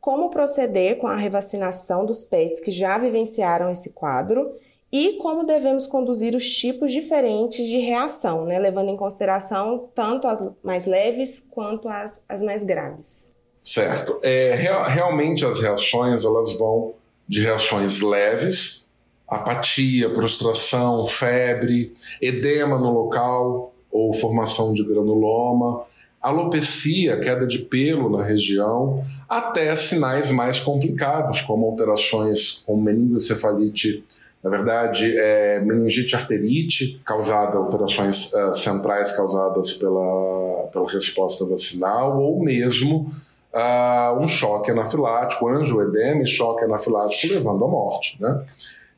Como 0.00 0.30
proceder 0.30 0.98
com 0.98 1.06
a 1.06 1.14
revacinação 1.14 2.04
dos 2.04 2.22
pets 2.22 2.58
que 2.58 2.72
já 2.72 2.98
vivenciaram 2.98 3.70
esse 3.70 3.92
quadro 3.92 4.52
e 4.92 5.14
como 5.14 5.46
devemos 5.46 5.86
conduzir 5.86 6.36
os 6.36 6.46
tipos 6.46 6.92
diferentes 6.92 7.66
de 7.66 7.78
reação, 7.78 8.44
né, 8.44 8.58
levando 8.58 8.90
em 8.90 8.96
consideração 8.96 9.88
tanto 9.94 10.26
as 10.26 10.52
mais 10.62 10.84
leves 10.84 11.46
quanto 11.50 11.88
as, 11.88 12.22
as 12.28 12.42
mais 12.42 12.62
graves. 12.62 13.34
Certo. 13.64 14.18
É, 14.22 14.54
real, 14.54 14.84
realmente 14.84 15.46
as 15.46 15.60
reações 15.60 16.24
elas 16.24 16.52
vão 16.58 16.92
de 17.26 17.40
reações 17.40 18.02
leves, 18.02 18.86
apatia, 19.26 20.10
prostração, 20.10 21.06
febre, 21.06 21.94
edema 22.20 22.78
no 22.78 22.92
local 22.92 23.72
ou 23.90 24.12
formação 24.12 24.74
de 24.74 24.84
granuloma, 24.84 25.84
alopecia, 26.20 27.18
queda 27.18 27.46
de 27.46 27.60
pelo 27.60 28.10
na 28.10 28.22
região, 28.22 29.02
até 29.28 29.74
sinais 29.74 30.30
mais 30.30 30.60
complicados, 30.60 31.40
como 31.40 31.66
alterações 31.66 32.62
como 32.66 32.82
meningoencefalite 32.82 34.04
na 34.42 34.50
verdade, 34.50 35.16
é 35.16 35.60
meningite 35.60 36.16
arterite, 36.16 37.00
causada, 37.04 37.56
alterações 37.58 38.32
uh, 38.32 38.52
centrais 38.54 39.12
causadas 39.12 39.72
pela, 39.74 40.68
pela 40.72 40.90
resposta 40.90 41.46
vacinal, 41.46 42.20
ou 42.20 42.42
mesmo 42.42 43.08
uh, 43.54 44.18
um 44.20 44.26
choque 44.26 44.72
anafilático, 44.72 45.48
angioedema 45.48 46.22
e 46.22 46.26
choque 46.26 46.64
anafilático 46.64 47.32
levando 47.32 47.64
à 47.64 47.68
morte. 47.68 48.20
Né? 48.20 48.44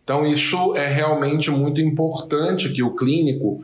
Então, 0.02 0.26
isso 0.26 0.74
é 0.76 0.86
realmente 0.86 1.50
muito 1.50 1.78
importante 1.78 2.72
que 2.72 2.82
o 2.82 2.96
clínico 2.96 3.62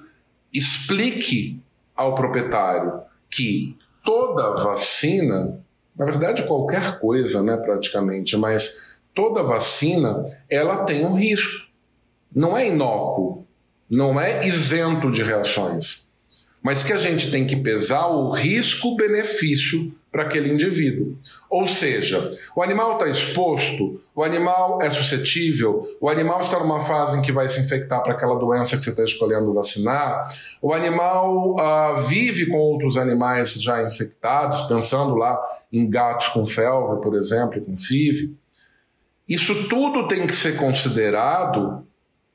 explique 0.52 1.58
ao 1.96 2.14
proprietário 2.14 3.00
que 3.30 3.74
toda 4.04 4.62
vacina, 4.62 5.58
na 5.96 6.04
verdade, 6.04 6.42
qualquer 6.42 6.98
coisa, 6.98 7.42
né, 7.42 7.56
praticamente, 7.56 8.36
mas 8.36 9.00
toda 9.14 9.42
vacina 9.42 10.24
ela 10.48 10.84
tem 10.84 11.06
um 11.06 11.14
risco 11.14 11.69
não 12.34 12.56
é 12.56 12.68
inócuo, 12.68 13.46
não 13.88 14.20
é 14.20 14.46
isento 14.46 15.10
de 15.10 15.22
reações, 15.22 16.08
mas 16.62 16.82
que 16.82 16.92
a 16.92 16.96
gente 16.96 17.30
tem 17.30 17.46
que 17.46 17.56
pesar 17.56 18.06
o 18.06 18.30
risco-benefício 18.30 19.92
para 20.10 20.22
aquele 20.22 20.52
indivíduo. 20.52 21.16
Ou 21.48 21.66
seja, 21.66 22.30
o 22.54 22.62
animal 22.62 22.94
está 22.94 23.08
exposto, 23.08 24.00
o 24.14 24.24
animal 24.24 24.82
é 24.82 24.90
suscetível, 24.90 25.84
o 26.00 26.08
animal 26.08 26.40
está 26.40 26.58
numa 26.58 26.80
fase 26.80 27.18
em 27.18 27.22
que 27.22 27.32
vai 27.32 27.48
se 27.48 27.60
infectar 27.60 28.02
para 28.02 28.12
aquela 28.12 28.38
doença 28.38 28.76
que 28.76 28.82
você 28.82 28.90
está 28.90 29.04
escolhendo 29.04 29.54
vacinar, 29.54 30.28
o 30.60 30.72
animal 30.72 31.54
uh, 31.54 32.02
vive 32.02 32.46
com 32.46 32.58
outros 32.58 32.96
animais 32.96 33.54
já 33.54 33.82
infectados, 33.82 34.62
pensando 34.62 35.14
lá 35.14 35.40
em 35.72 35.88
gatos 35.88 36.28
com 36.28 36.46
felve, 36.46 37.00
por 37.00 37.14
exemplo, 37.14 37.60
com 37.60 37.76
FIV. 37.76 38.34
Isso 39.28 39.68
tudo 39.68 40.08
tem 40.08 40.26
que 40.26 40.34
ser 40.34 40.56
considerado 40.56 41.86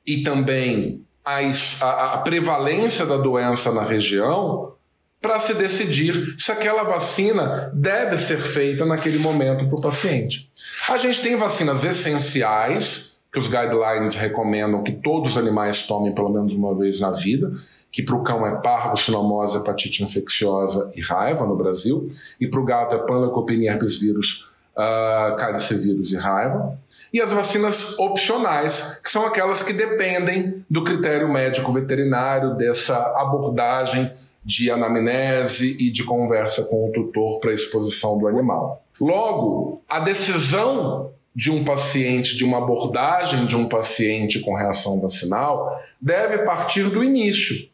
e 0.06 0.22
também 0.22 1.04
a, 1.24 2.14
a, 2.14 2.18
prevalência 2.18 3.04
da 3.04 3.16
doença 3.16 3.72
na 3.72 3.82
região 3.82 4.72
para 5.20 5.40
se 5.40 5.54
decidir 5.54 6.36
se 6.38 6.52
aquela 6.52 6.84
vacina 6.84 7.70
deve 7.74 8.16
ser 8.16 8.38
feita 8.38 8.86
naquele 8.86 9.18
momento 9.18 9.66
para 9.66 9.74
o 9.74 9.82
paciente. 9.82 10.52
A 10.88 10.96
gente 10.96 11.20
tem 11.20 11.36
vacinas 11.36 11.82
essenciais, 11.82 13.16
que 13.32 13.40
os 13.40 13.48
guidelines 13.48 14.14
recomendam 14.14 14.82
que 14.82 14.92
todos 14.92 15.32
os 15.32 15.38
animais 15.38 15.86
tomem 15.86 16.14
pelo 16.14 16.30
menos 16.30 16.52
uma 16.52 16.74
vez 16.74 17.00
na 17.00 17.10
vida, 17.10 17.50
que 17.90 18.02
para 18.02 18.14
o 18.14 18.22
cão 18.22 18.46
é 18.46 18.60
parvo, 18.60 18.96
sinomose, 18.96 19.58
hepatite 19.58 20.04
infecciosa 20.04 20.90
e 20.94 21.02
raiva 21.02 21.44
no 21.44 21.56
Brasil, 21.56 22.06
e 22.40 22.46
para 22.46 22.60
o 22.60 22.64
gato 22.64 22.94
é 22.94 22.98
panleucopenia 22.98 23.72
herpes 23.72 23.96
vírus 23.96 24.44
uh, 24.76 25.76
vírus 25.78 26.12
e 26.12 26.16
raiva, 26.16 26.78
e 27.12 27.20
as 27.20 27.32
vacinas 27.32 27.98
opcionais, 27.98 29.00
que 29.02 29.10
são 29.10 29.24
aquelas 29.24 29.62
que 29.62 29.72
dependem 29.72 30.64
do 30.68 30.84
critério 30.84 31.28
médico 31.28 31.72
veterinário, 31.72 32.54
dessa 32.54 32.96
abordagem 33.16 34.10
de 34.44 34.70
anamnese 34.70 35.76
e 35.80 35.90
de 35.90 36.04
conversa 36.04 36.64
com 36.64 36.88
o 36.88 36.92
tutor 36.92 37.40
para 37.40 37.50
a 37.50 37.54
exposição 37.54 38.18
do 38.18 38.28
animal. 38.28 38.82
Logo, 39.00 39.82
a 39.88 39.98
decisão 40.00 41.10
de 41.34 41.50
um 41.50 41.64
paciente, 41.64 42.36
de 42.36 42.44
uma 42.44 42.58
abordagem 42.58 43.44
de 43.44 43.56
um 43.56 43.68
paciente 43.68 44.40
com 44.40 44.54
reação 44.54 45.00
vacinal, 45.00 45.82
deve 46.00 46.38
partir 46.38 46.84
do 46.84 47.04
início. 47.04 47.68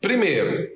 Primeiro, 0.00 0.70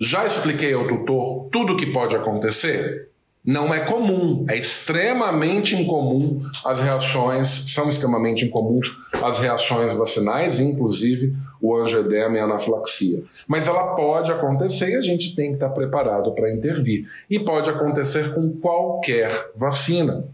já 0.00 0.26
expliquei 0.26 0.72
ao 0.72 0.88
tutor 0.88 1.48
tudo 1.52 1.74
o 1.74 1.76
que 1.76 1.92
pode 1.92 2.16
acontecer? 2.16 3.08
Não 3.44 3.74
é 3.74 3.80
comum, 3.80 4.46
é 4.48 4.56
extremamente 4.56 5.76
incomum 5.76 6.40
as 6.64 6.80
reações, 6.80 7.46
são 7.74 7.88
extremamente 7.90 8.46
incomuns 8.46 8.90
as 9.22 9.38
reações 9.38 9.92
vacinais, 9.92 10.58
inclusive 10.58 11.36
o 11.60 11.76
angioedema 11.76 12.38
e 12.38 12.40
a 12.40 12.44
anafilaxia. 12.44 13.22
Mas 13.46 13.68
ela 13.68 13.94
pode 13.94 14.32
acontecer 14.32 14.92
e 14.92 14.96
a 14.96 15.00
gente 15.02 15.36
tem 15.36 15.48
que 15.48 15.56
estar 15.56 15.68
preparado 15.70 16.32
para 16.32 16.52
intervir. 16.54 17.06
E 17.28 17.38
pode 17.38 17.68
acontecer 17.68 18.34
com 18.34 18.50
qualquer 18.52 19.30
vacina. 19.54 20.26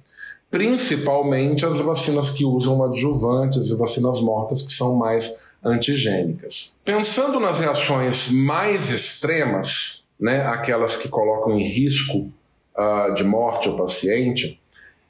principalmente 0.51 1.65
as 1.65 1.81
vacinas 1.81 2.31
que 2.31 2.45
usam 2.45 2.83
adjuvantes 2.83 3.71
e 3.71 3.77
vacinas 3.77 4.21
mortas 4.21 4.63
que 4.63 4.73
são 4.73 4.97
mais 4.97 5.53
antigênicas. 5.65 6.77
Pensando 6.85 7.39
nas 7.39 7.61
reações 7.61 8.29
mais 8.33 8.91
extremas, 8.91 10.05
né, 10.19 10.45
aquelas 10.47 10.97
que 10.97 11.09
colocam 11.09 11.57
em 11.57 11.63
risco 11.63 12.33
uh, 12.77 13.15
de 13.15 13.25
morte 13.25 13.69
o 13.69 13.77
paciente, 13.77 14.61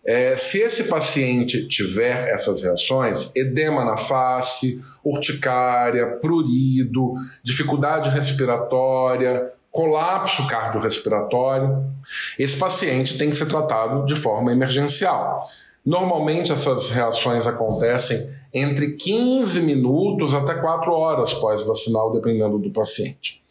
é, 0.04 0.34
se 0.34 0.58
esse 0.58 0.84
paciente 0.84 1.68
tiver 1.68 2.30
essas 2.30 2.62
reações, 2.62 3.30
edema 3.36 3.84
na 3.84 3.96
face, 3.96 4.80
urticária, 5.04 6.16
prurido, 6.16 7.12
dificuldade 7.44 8.08
respiratória, 8.08 9.52
colapso 9.70 10.46
cardiorrespiratório, 10.48 11.84
esse 12.38 12.56
paciente 12.56 13.18
tem 13.18 13.30
que 13.30 13.36
ser 13.36 13.46
tratado 13.46 14.06
de 14.06 14.16
forma 14.16 14.50
emergencial. 14.52 15.40
Normalmente 15.84 16.50
essas 16.50 16.90
reações 16.90 17.46
acontecem 17.46 18.26
entre 18.52 18.92
15 18.92 19.60
minutos 19.60 20.34
até 20.34 20.54
4 20.54 20.92
horas 20.92 21.32
pós-vacinal, 21.34 22.12
dependendo 22.12 22.58
do 22.58 22.70
paciente. 22.70 23.44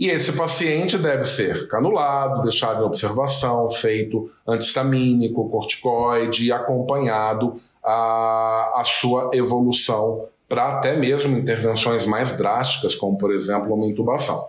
E 0.00 0.08
esse 0.08 0.32
paciente 0.32 0.96
deve 0.96 1.24
ser 1.24 1.68
canulado, 1.68 2.40
deixado 2.40 2.80
em 2.80 2.86
observação, 2.86 3.68
feito 3.68 4.30
antistamínico, 4.48 5.50
corticoide 5.50 6.46
e 6.46 6.50
acompanhado 6.50 7.60
a, 7.84 8.76
a 8.76 8.82
sua 8.82 9.30
evolução 9.34 10.24
para 10.48 10.68
até 10.68 10.96
mesmo 10.96 11.36
intervenções 11.36 12.06
mais 12.06 12.32
drásticas, 12.32 12.94
como 12.94 13.18
por 13.18 13.30
exemplo 13.30 13.74
uma 13.74 13.86
intubação. 13.86 14.42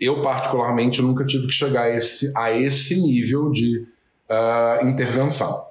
Eu, 0.00 0.22
particularmente, 0.22 1.02
nunca 1.02 1.22
tive 1.26 1.48
que 1.48 1.52
chegar 1.52 1.82
a 1.82 1.90
esse, 1.94 2.32
a 2.34 2.50
esse 2.50 2.98
nível 2.98 3.50
de 3.50 3.80
uh, 4.30 4.86
intervenção. 4.86 5.66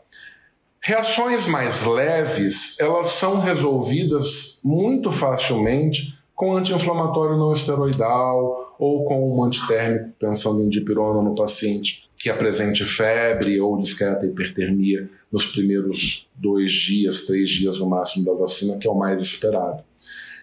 Reações 0.79 1.47
mais 1.47 1.83
leves, 1.83 2.79
elas 2.79 3.09
são 3.09 3.39
resolvidas 3.39 4.59
muito 4.63 5.11
facilmente 5.11 6.16
com 6.37 6.55
anti-inflamatório 6.55 7.35
não 7.35 7.51
esteroidal 7.51 8.75
ou 8.77 9.03
com 9.05 9.35
um 9.35 9.43
antitérmico, 9.43 10.11
pensando 10.19 10.61
em 10.61 10.69
dipirona 10.69 11.19
no 11.27 11.33
paciente 11.33 12.07
que 12.15 12.29
apresente 12.29 12.85
febre 12.85 13.59
ou 13.59 13.81
discreta 13.81 14.23
hipertermia 14.23 15.09
nos 15.31 15.47
primeiros 15.47 16.29
dois 16.35 16.71
dias, 16.71 17.25
três 17.25 17.49
dias 17.49 17.79
no 17.79 17.87
máximo 17.87 18.23
da 18.23 18.33
vacina, 18.33 18.77
que 18.77 18.87
é 18.87 18.91
o 18.91 18.95
mais 18.95 19.19
esperado. 19.19 19.83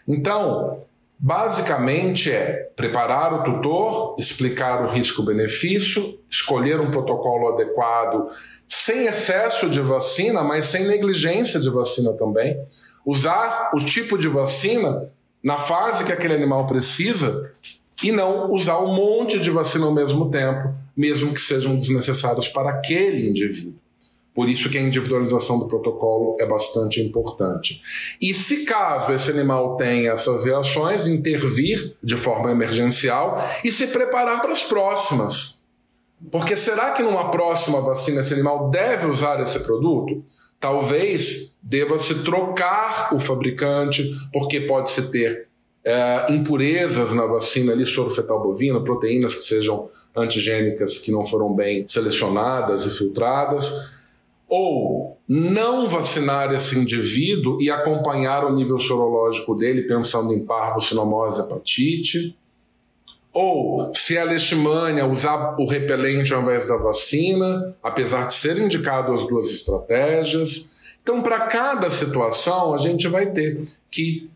Então, 0.07 0.81
Basicamente 1.17 2.31
é 2.31 2.71
preparar 2.75 3.33
o 3.33 3.45
tutor, 3.45 4.17
explicar 4.19 4.85
o 4.85 4.93
risco-benefício, 4.93 6.19
escolher 6.29 6.81
um 6.81 6.91
protocolo 6.91 7.55
adequado, 7.55 8.29
sem 8.69 9.07
excesso 9.07 9.71
de 9.71 9.81
vacina, 9.81 10.43
mas 10.43 10.67
sem 10.67 10.87
negligência 10.87 11.61
de 11.61 11.71
vacina 11.71 12.13
também. 12.13 12.61
Usar 13.07 13.71
o 13.73 13.79
tipo 13.79 14.19
de 14.19 14.29
vacina 14.29 15.09
na 15.45 15.59
fase 15.59 16.05
que 16.05 16.13
aquele 16.13 16.33
animal 16.33 16.67
precisa 16.67 17.53
e 18.03 18.11
não 18.11 18.51
usar 18.51 18.79
um 18.79 18.95
monte 18.95 19.39
de 19.39 19.51
vacina 19.51 19.85
ao 19.85 19.93
mesmo 19.93 20.31
tempo, 20.31 20.75
mesmo 20.97 21.35
que 21.35 21.41
sejam 21.41 21.79
desnecessários 21.79 22.49
para 22.49 22.71
aquele 22.71 23.29
indivíduo. 23.29 23.75
Por 24.35 24.49
isso 24.49 24.69
que 24.69 24.79
a 24.79 24.83
individualização 24.83 25.61
do 25.61 25.69
protocolo 25.69 26.37
é 26.41 26.47
bastante 26.47 27.01
importante. 27.01 27.81
E 28.21 28.35
se 28.35 28.65
caso 28.65 29.13
esse 29.13 29.31
animal 29.31 29.77
tenha 29.77 30.11
essas 30.13 30.45
reações, 30.45 31.07
intervir 31.07 31.95
de 32.03 32.17
forma 32.17 32.51
emergencial 32.51 33.39
e 33.63 33.71
se 33.71 33.87
preparar 33.87 34.41
para 34.41 34.51
as 34.51 34.63
próximas. 34.63 35.63
Porque 36.33 36.57
será 36.57 36.93
que 36.93 37.03
numa 37.03 37.31
próxima 37.31 37.81
vacina 37.81 38.23
esse 38.23 38.33
animal 38.33 38.71
deve 38.71 39.07
usar 39.07 39.41
esse 39.41 39.61
produto? 39.61 40.25
Talvez 40.65 41.59
deva-se 41.63 42.25
trocar 42.25 43.15
o 43.15 43.21
fabricante, 43.21 44.03
porque 44.33 44.63
pode-se 44.63 45.11
ter 45.11 45.47
é, 45.85 46.33
impurezas 46.33 47.13
na 47.13 47.27
vacina 47.27 47.73
ali, 47.73 47.85
soro 47.85 48.11
fetal 48.11 48.43
bovino, 48.43 48.83
proteínas 48.83 49.35
que 49.35 49.45
sejam 49.45 49.91
antigênicas 50.17 50.97
que 50.97 51.13
não 51.13 51.23
foram 51.23 51.55
bem 51.55 51.87
selecionadas 51.87 52.87
e 52.87 52.97
filtradas 52.97 53.93
ou 54.49 55.19
não 55.29 55.87
vacinar 55.87 56.51
esse 56.55 56.79
indivíduo 56.79 57.61
e 57.61 57.71
acompanhar 57.71 58.47
o 58.47 58.55
nível 58.55 58.79
sorológico 58.79 59.55
dele, 59.55 59.83
pensando 59.83 60.33
em 60.33 60.47
parvo, 60.47 60.81
sinomose, 60.81 61.43
hepatite, 61.43 62.39
ou 63.35 63.93
se 63.93 64.17
é 64.17 64.25
leishmania, 64.25 65.05
usar 65.05 65.57
o 65.59 65.67
repelente 65.67 66.33
ao 66.33 66.41
invés 66.41 66.69
da 66.69 66.77
vacina, 66.77 67.77
apesar 67.83 68.29
de 68.29 68.35
ser 68.35 68.57
indicado 68.59 69.13
as 69.13 69.27
duas 69.27 69.51
estratégias. 69.51 70.97
Então, 71.03 71.21
para 71.21 71.41
cada 71.49 71.91
situação, 71.91 72.73
a 72.73 72.79
gente 72.79 73.09
vai 73.09 73.27
ter 73.27 73.65
que 73.91 74.31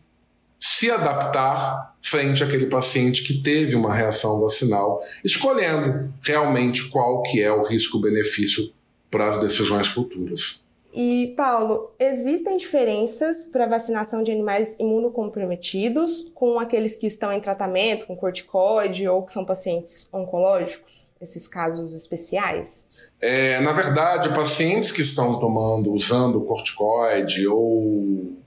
se 0.59 0.91
adaptar 0.91 1.95
frente 2.01 2.43
àquele 2.43 2.65
paciente 2.65 3.23
que 3.23 3.41
teve 3.41 3.73
uma 3.75 3.93
reação 3.93 4.41
vacinal, 4.41 5.01
escolhendo 5.23 6.13
realmente 6.21 6.89
qual 6.89 7.23
que 7.23 7.41
é 7.41 7.51
o 7.51 7.63
risco-benefício 7.63 8.69
para 9.09 9.29
as 9.29 9.39
decisões 9.39 9.87
futuras. 9.87 10.65
E, 10.91 11.33
Paulo, 11.37 11.91
existem 11.99 12.57
diferenças 12.57 13.47
para 13.47 13.67
vacinação 13.67 14.23
de 14.23 14.31
animais 14.31 14.75
imunocomprometidos 14.79 16.31
com 16.33 16.59
aqueles 16.59 16.95
que 16.95 17.05
estão 17.05 17.31
em 17.31 17.39
tratamento 17.39 18.07
com 18.07 18.15
corticoide 18.15 19.07
ou 19.07 19.23
que 19.23 19.31
são 19.31 19.45
pacientes 19.45 20.09
oncológicos? 20.11 21.07
Esses 21.21 21.47
casos 21.47 21.93
especiais? 21.93 22.87
É, 23.21 23.59
na 23.59 23.73
verdade, 23.73 24.33
pacientes 24.33 24.91
que 24.91 25.01
estão 25.01 25.37
tomando, 25.39 25.91
usando 25.91 26.41
corticoide 26.41 27.45
ou 27.45 28.37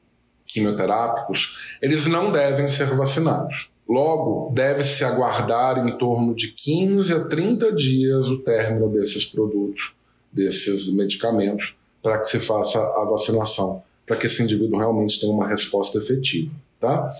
quimioterápicos, 0.46 1.76
eles 1.80 2.06
não 2.06 2.32
devem 2.32 2.66
ser 2.68 2.94
vacinados. 2.96 3.70
Logo, 3.86 4.50
deve-se 4.52 5.04
aguardar 5.04 5.86
em 5.86 5.98
torno 5.98 6.34
de 6.34 6.48
15 6.48 7.12
a 7.12 7.24
30 7.24 7.72
dias 7.72 8.28
o 8.28 8.38
término 8.42 8.88
desses 8.88 9.24
produtos 9.24 9.94
desses 10.32 10.92
medicamentos 10.94 11.76
para 12.02 12.18
que 12.18 12.28
se 12.28 12.40
faça 12.40 12.78
a 12.78 13.04
vacinação, 13.04 13.82
para 14.06 14.16
que 14.16 14.26
esse 14.26 14.42
indivíduo 14.42 14.78
realmente 14.78 15.20
tenha 15.20 15.32
uma 15.32 15.46
resposta 15.46 15.98
efetiva, 15.98 16.50
tá? 16.80 17.12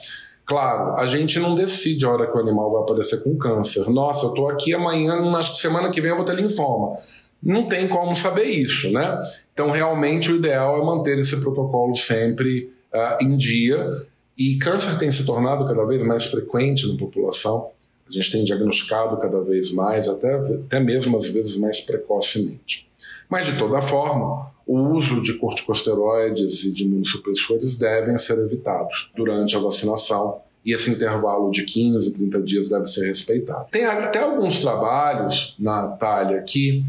Claro, 0.45 0.97
a 0.97 1.07
gente 1.07 1.38
não 1.38 1.55
decide 1.55 2.05
a 2.05 2.11
hora 2.11 2.27
que 2.27 2.37
o 2.37 2.40
animal 2.40 2.71
vai 2.73 2.83
aparecer 2.83 3.23
com 3.23 3.37
câncer. 3.37 3.88
Nossa, 3.88 4.27
eu 4.27 4.31
estou 4.31 4.49
aqui 4.49 4.75
amanhã, 4.75 5.21
na 5.31 5.42
semana 5.42 5.88
que 5.88 6.01
vem 6.01 6.11
eu 6.11 6.16
vou 6.16 6.25
ter 6.25 6.35
linfoma. 6.35 6.95
Não 7.42 7.68
tem 7.68 7.88
como 7.88 8.14
saber 8.14 8.45
isso, 8.45 8.90
né? 8.90 9.21
Então, 9.53 9.71
realmente, 9.71 10.31
o 10.31 10.37
ideal 10.37 10.81
é 10.81 10.85
manter 10.85 11.18
esse 11.18 11.37
protocolo 11.38 11.97
sempre 11.97 12.73
uh, 12.92 13.25
em 13.25 13.37
dia. 13.37 13.88
E 14.37 14.57
câncer 14.59 14.99
tem 14.99 15.11
se 15.11 15.25
tornado 15.25 15.64
cada 15.64 15.85
vez 15.85 16.03
mais 16.05 16.27
frequente 16.27 16.87
na 16.87 16.97
população. 16.97 17.71
A 18.09 18.12
gente 18.12 18.31
tem 18.31 18.45
diagnosticado 18.45 19.16
cada 19.18 19.40
vez 19.42 19.73
mais, 19.73 20.09
até, 20.09 20.35
até 20.35 20.81
mesmo 20.81 21.16
às 21.16 21.29
vezes 21.29 21.57
mais 21.57 21.81
precocemente. 21.81 22.90
Mas, 23.33 23.47
de 23.47 23.57
toda 23.57 23.81
forma, 23.81 24.53
o 24.66 24.79
uso 24.95 25.23
de 25.23 25.38
corticosteroides 25.38 26.64
e 26.64 26.71
de 26.71 26.85
imunossupressores 26.85 27.79
devem 27.79 28.18
ser 28.18 28.37
evitados 28.38 29.11
durante 29.16 29.57
a 29.57 29.59
vacinação 29.59 30.42
e 30.62 30.75
esse 30.75 30.90
intervalo 30.90 31.51
de 31.51 31.64
15, 31.64 32.12
30 32.12 32.42
dias 32.42 32.68
deve 32.68 32.85
ser 32.88 33.07
respeitado. 33.07 33.68
Tem 33.71 33.87
até 33.87 34.23
alguns 34.23 34.61
trabalhos, 34.61 35.57
Natália, 35.59 36.42
que 36.42 36.85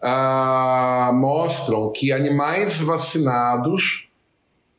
ah, 0.00 1.10
mostram 1.14 1.90
que 1.90 2.12
animais 2.12 2.78
vacinados 2.78 4.08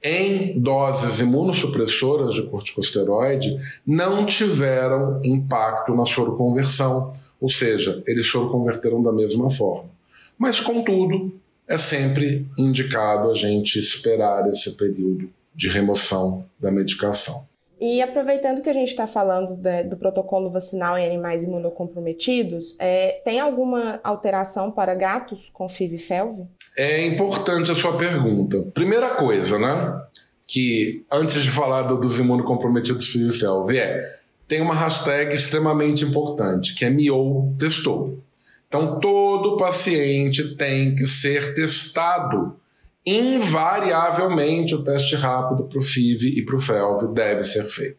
em 0.02 0.58
doses 0.58 1.20
imunossupressoras 1.20 2.34
de 2.34 2.44
corticosteroide 2.44 3.58
não 3.86 4.26
tiveram 4.26 5.20
impacto 5.22 5.94
na 5.94 6.06
soroconversão, 6.06 7.12
ou 7.42 7.50
seja, 7.50 8.02
eles 8.08 8.26
soroconverteram 8.26 9.04
da 9.04 9.12
mesma 9.12 9.50
forma. 9.50 9.99
Mas, 10.40 10.62
contudo, 10.62 11.40
é 11.68 11.78
sempre 11.78 12.48
indicado 12.58 13.30
a 13.30 13.36
gente 13.36 13.78
esperar 13.78 14.50
esse 14.50 14.78
período 14.78 15.30
de 15.54 15.68
remoção 15.68 16.46
da 16.58 16.72
medicação. 16.72 17.48
E 17.80 18.02
aproveitando 18.02 18.62
que 18.62 18.70
a 18.70 18.74
gente 18.74 18.90
está 18.90 19.06
falando 19.08 19.56
de, 19.56 19.84
do 19.84 19.98
protocolo 19.98 20.50
vacinal 20.50 20.98
em 20.98 21.06
animais 21.06 21.44
imunocomprometidos, 21.44 22.76
é, 22.80 23.22
tem 23.24 23.40
alguma 23.40 24.00
alteração 24.04 24.72
para 24.72 24.96
gatos 24.96 25.50
com 25.54 25.68
FIV 25.68 25.96
e 25.96 26.00
FeLV? 26.00 26.44
É 26.78 27.06
importante 27.06 27.72
a 27.72 27.76
sua 27.76 27.98
pergunta. 27.98 28.64
Primeira 28.74 29.16
coisa, 29.16 29.60
né? 29.60 30.02
Que 30.48 31.06
antes 31.12 31.44
de 31.44 31.52
falar 31.52 31.84
do, 31.84 32.00
dos 32.00 32.20
imunocomprometidos 32.20 33.08
FIV 33.08 33.30
e 33.30 33.40
FeLV, 33.40 33.78
é 33.78 34.02
tem 34.48 34.62
uma 34.62 34.74
hashtag 34.74 35.34
extremamente 35.34 36.04
importante, 36.04 36.74
que 36.74 36.84
é 36.84 36.90
MIOU 36.90 37.54
testou. 37.58 38.18
Então, 38.70 39.00
todo 39.00 39.58
paciente 39.58 40.56
tem 40.56 40.94
que 40.94 41.04
ser 41.04 41.56
testado. 41.56 42.56
Invariavelmente, 43.04 44.76
o 44.76 44.84
teste 44.84 45.16
rápido 45.16 45.64
para 45.64 45.80
o 45.80 45.82
FIV 45.82 46.38
e 46.38 46.46
para 46.46 46.56
o 46.56 46.60
FeLV 46.60 47.08
deve 47.12 47.44
ser 47.44 47.68
feito. 47.68 47.98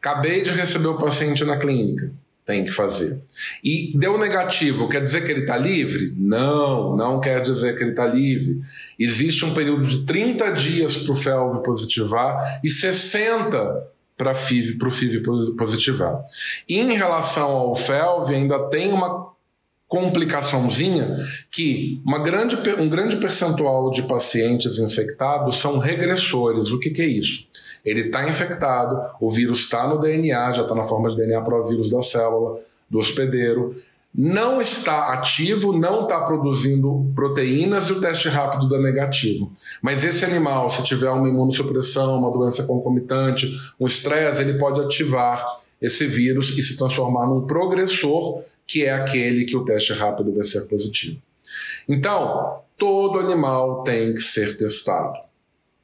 Acabei 0.00 0.42
de 0.42 0.50
receber 0.50 0.88
o 0.88 0.98
paciente 0.98 1.44
na 1.44 1.56
clínica. 1.56 2.12
tem 2.44 2.64
que 2.64 2.72
fazer. 2.72 3.20
E 3.62 3.96
deu 3.96 4.18
negativo, 4.18 4.88
quer 4.88 5.00
dizer 5.00 5.24
que 5.24 5.30
ele 5.30 5.42
está 5.42 5.56
livre? 5.56 6.12
Não, 6.16 6.96
não 6.96 7.20
quer 7.20 7.40
dizer 7.40 7.76
que 7.76 7.84
ele 7.84 7.90
está 7.90 8.06
livre. 8.06 8.60
Existe 8.98 9.44
um 9.44 9.54
período 9.54 9.86
de 9.86 10.04
30 10.04 10.50
dias 10.54 10.96
para 10.96 11.12
o 11.12 11.16
FeLV 11.16 11.62
positivar 11.62 12.60
e 12.64 12.68
60 12.68 13.86
para 14.16 14.32
o 14.32 14.90
FIV 14.90 15.22
positivar. 15.56 16.24
Em 16.68 16.92
relação 16.96 17.50
ao 17.50 17.76
FeLV, 17.76 18.34
ainda 18.34 18.58
tem 18.68 18.92
uma 18.92 19.29
complicaçãozinha 19.90 21.16
que 21.50 22.00
uma 22.06 22.20
grande, 22.20 22.56
um 22.78 22.88
grande 22.88 23.16
percentual 23.16 23.90
de 23.90 24.04
pacientes 24.04 24.78
infectados 24.78 25.58
são 25.58 25.78
regressores. 25.78 26.70
O 26.70 26.78
que, 26.78 26.90
que 26.90 27.02
é 27.02 27.06
isso? 27.06 27.48
Ele 27.84 28.02
está 28.02 28.26
infectado, 28.28 28.96
o 29.20 29.28
vírus 29.28 29.58
está 29.58 29.88
no 29.88 30.00
DNA, 30.00 30.52
já 30.52 30.62
está 30.62 30.76
na 30.76 30.86
forma 30.86 31.10
de 31.10 31.16
DNA 31.16 31.42
provírus 31.42 31.90
da 31.90 32.00
célula, 32.00 32.60
do 32.88 33.00
hospedeiro, 33.00 33.74
não 34.14 34.60
está 34.60 35.12
ativo, 35.12 35.72
não 35.72 36.02
está 36.02 36.20
produzindo 36.20 37.10
proteínas 37.14 37.88
e 37.88 37.92
o 37.92 38.00
teste 38.00 38.28
rápido 38.28 38.68
dá 38.68 38.78
negativo. 38.78 39.52
Mas 39.80 40.04
esse 40.04 40.24
animal, 40.24 40.68
se 40.68 40.82
tiver 40.82 41.10
uma 41.10 41.28
imunossupressão, 41.28 42.18
uma 42.18 42.30
doença 42.30 42.64
concomitante, 42.64 43.48
um 43.78 43.86
estresse, 43.86 44.42
ele 44.42 44.58
pode 44.58 44.80
ativar 44.80 45.44
esse 45.80 46.06
vírus 46.06 46.50
e 46.58 46.62
se 46.62 46.76
transformar 46.76 47.26
num 47.26 47.46
progressor 47.46 48.42
que 48.66 48.84
é 48.84 48.92
aquele 48.92 49.44
que 49.44 49.56
o 49.56 49.64
teste 49.64 49.92
rápido 49.92 50.34
vai 50.34 50.44
ser 50.44 50.62
positivo. 50.62 51.20
Então, 51.88 52.60
todo 52.76 53.18
animal 53.18 53.82
tem 53.82 54.14
que 54.14 54.20
ser 54.20 54.56
testado. 54.56 55.18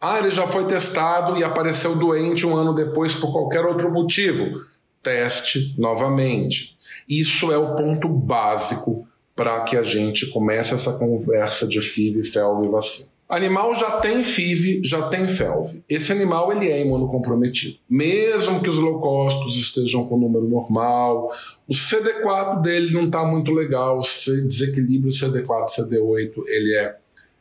Ah, 0.00 0.18
ele 0.18 0.30
já 0.30 0.46
foi 0.46 0.66
testado 0.66 1.36
e 1.36 1.42
apareceu 1.42 1.96
doente 1.96 2.46
um 2.46 2.54
ano 2.54 2.74
depois 2.74 3.14
por 3.14 3.32
qualquer 3.32 3.64
outro 3.64 3.90
motivo. 3.90 4.60
Teste 5.02 5.74
novamente. 5.78 6.75
Isso 7.08 7.52
é 7.52 7.58
o 7.58 7.74
ponto 7.74 8.08
básico 8.08 9.06
para 9.34 9.60
que 9.60 9.76
a 9.76 9.82
gente 9.82 10.30
comece 10.30 10.74
essa 10.74 10.92
conversa 10.92 11.66
de 11.66 11.80
FIV, 11.80 12.24
FeLV 12.24 12.66
e 12.66 12.70
vacina. 12.70 13.16
Animal 13.28 13.74
já 13.74 13.98
tem 13.98 14.22
FIV, 14.22 14.82
já 14.84 15.08
tem 15.08 15.26
FeLV. 15.26 15.82
Esse 15.88 16.12
animal 16.12 16.52
ele 16.52 16.70
é 16.70 16.80
imunocomprometido. 16.84 17.76
Mesmo 17.90 18.60
que 18.60 18.70
os 18.70 18.78
leucócitos 18.78 19.56
estejam 19.56 20.06
com 20.06 20.16
número 20.16 20.48
normal, 20.48 21.28
o 21.66 21.74
CD4 21.74 22.62
dele 22.62 22.92
não 22.92 23.06
está 23.06 23.24
muito 23.24 23.50
legal, 23.50 23.98
o 23.98 24.00
desequilíbrio 24.00 25.10
CD4 25.10 25.66
CD8 25.76 26.32
ele 26.46 26.74
é 26.76 26.96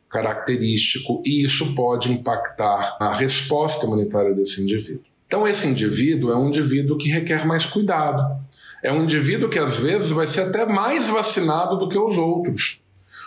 característico 0.08 1.22
e 1.24 1.44
isso 1.44 1.74
pode 1.74 2.12
impactar 2.12 2.96
a 3.00 3.14
resposta 3.14 3.86
imunitária 3.86 4.34
desse 4.34 4.60
indivíduo. 4.60 5.04
Então 5.26 5.46
esse 5.46 5.68
indivíduo 5.68 6.30
é 6.30 6.36
um 6.36 6.48
indivíduo 6.48 6.98
que 6.98 7.08
requer 7.08 7.46
mais 7.46 7.64
cuidado. 7.64 8.44
É 8.86 8.92
um 8.92 9.02
indivíduo 9.02 9.48
que 9.48 9.58
às 9.58 9.78
vezes 9.78 10.10
vai 10.10 10.28
ser 10.28 10.42
até 10.42 10.64
mais 10.64 11.08
vacinado 11.08 11.76
do 11.76 11.88
que 11.88 11.98
os 11.98 12.16
outros. 12.16 12.80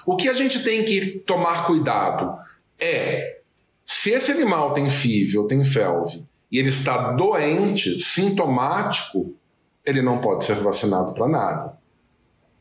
O 0.05 0.15
que 0.15 0.29
a 0.29 0.33
gente 0.33 0.63
tem 0.63 0.85
que 0.85 1.19
tomar 1.27 1.67
cuidado 1.67 2.33
é 2.79 3.39
se 3.83 4.11
esse 4.11 4.31
animal 4.31 4.71
tem 4.71 4.89
FIV 4.89 5.37
ou 5.37 5.47
tem 5.47 5.65
FeLV 5.65 6.23
e 6.49 6.57
ele 6.57 6.69
está 6.69 7.11
doente, 7.11 7.99
sintomático, 7.99 9.35
ele 9.85 10.01
não 10.01 10.19
pode 10.19 10.45
ser 10.45 10.55
vacinado 10.55 11.13
para 11.13 11.27
nada. 11.27 11.77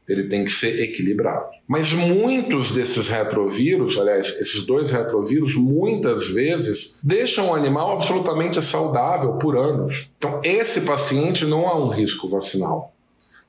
Ele 0.09 0.25
tem 0.25 0.45
que 0.45 0.51
ser 0.51 0.83
equilibrado. 0.83 1.47
Mas 1.67 1.93
muitos 1.93 2.71
desses 2.71 3.09
retrovírus, 3.09 3.99
aliás, 3.99 4.41
esses 4.41 4.65
dois 4.65 4.91
retrovírus, 4.91 5.55
muitas 5.55 6.29
vezes 6.29 7.01
deixam 7.05 7.51
o 7.51 7.55
animal 7.55 7.93
absolutamente 7.93 8.63
saudável 8.63 9.35
por 9.35 9.57
anos. 9.57 10.11
Então, 10.17 10.41
esse 10.43 10.81
paciente 10.81 11.45
não 11.45 11.69
há 11.69 11.79
um 11.79 11.89
risco 11.89 12.29
vacinal 12.29 12.95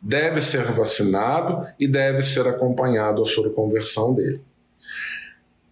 deve 0.02 0.42
ser 0.42 0.72
vacinado 0.72 1.68
e 1.80 1.88
deve 1.88 2.24
ser 2.24 2.48
acompanhado 2.48 3.22
a 3.22 3.26
soroconversão 3.26 4.14
dele. 4.14 4.42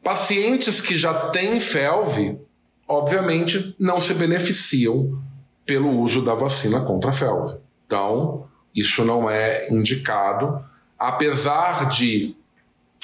Pacientes 0.03 0.79
que 0.79 0.97
já 0.97 1.13
têm 1.29 1.59
FeLV, 1.59 2.39
obviamente, 2.87 3.75
não 3.79 3.99
se 3.99 4.13
beneficiam 4.13 5.21
pelo 5.65 5.99
uso 5.99 6.23
da 6.23 6.33
vacina 6.33 6.81
contra 6.81 7.09
a 7.09 7.13
FeLV. 7.13 7.57
Então, 7.85 8.47
isso 8.75 9.03
não 9.03 9.29
é 9.29 9.67
indicado, 9.69 10.63
apesar 10.97 11.87
de, 11.89 12.35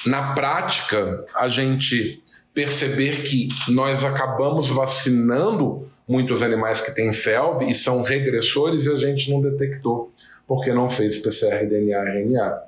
na 0.06 0.34
prática, 0.34 1.24
a 1.34 1.48
gente 1.48 2.22
perceber 2.52 3.22
que 3.22 3.48
nós 3.68 4.04
acabamos 4.04 4.68
vacinando 4.68 5.88
muitos 6.06 6.42
animais 6.42 6.80
que 6.80 6.94
têm 6.94 7.12
FeLV 7.12 7.64
e 7.64 7.74
são 7.74 8.02
regressores 8.02 8.86
e 8.86 8.92
a 8.92 8.96
gente 8.96 9.30
não 9.30 9.40
detectou 9.40 10.12
porque 10.46 10.72
não 10.72 10.88
fez 10.88 11.18
PCR, 11.18 11.66
DNA, 11.66 11.98
RNA. 11.98 12.62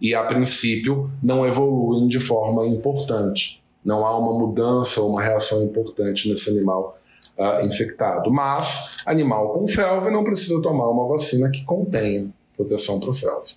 E 0.00 0.14
a 0.14 0.24
princípio 0.24 1.10
não 1.22 1.46
evoluem 1.46 2.08
de 2.08 2.18
forma 2.18 2.66
importante. 2.66 3.62
Não 3.84 4.04
há 4.04 4.16
uma 4.18 4.38
mudança 4.38 5.00
ou 5.00 5.10
uma 5.10 5.22
reação 5.22 5.62
importante 5.62 6.30
nesse 6.30 6.50
animal 6.50 6.98
uh, 7.38 7.64
infectado. 7.64 8.30
Mas 8.30 8.96
animal 9.06 9.52
com 9.52 9.68
felve 9.68 10.10
não 10.10 10.24
precisa 10.24 10.60
tomar 10.60 10.88
uma 10.88 11.06
vacina 11.06 11.50
que 11.50 11.64
contenha 11.64 12.28
proteção 12.56 12.98
para 12.98 13.10
o 13.10 13.14
felve. 13.14 13.54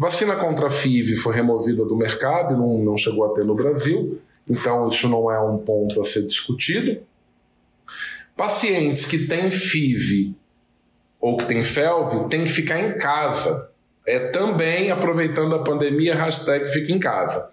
Vacina 0.00 0.34
contra 0.36 0.70
FIV 0.70 1.14
foi 1.16 1.34
removida 1.34 1.84
do 1.84 1.94
mercado 1.94 2.56
não, 2.56 2.78
não 2.78 2.96
chegou 2.96 3.22
a 3.26 3.34
ter 3.34 3.44
no 3.44 3.54
Brasil, 3.54 4.18
então 4.48 4.88
isso 4.88 5.06
não 5.06 5.30
é 5.30 5.38
um 5.38 5.58
ponto 5.58 6.00
a 6.00 6.04
ser 6.04 6.26
discutido. 6.26 7.02
Pacientes 8.34 9.04
que 9.04 9.26
têm 9.26 9.50
FIV 9.50 10.34
ou 11.20 11.36
que 11.36 11.44
tem 11.44 11.62
FeLV 11.62 12.30
tem 12.30 12.44
que 12.44 12.48
ficar 12.48 12.80
em 12.80 12.96
casa. 12.96 13.70
É 14.06 14.30
também 14.30 14.90
aproveitando 14.90 15.54
a 15.54 15.62
pandemia, 15.62 16.14
hashtag 16.14 16.72
fica 16.72 16.90
em 16.90 16.98
casa. 16.98 17.50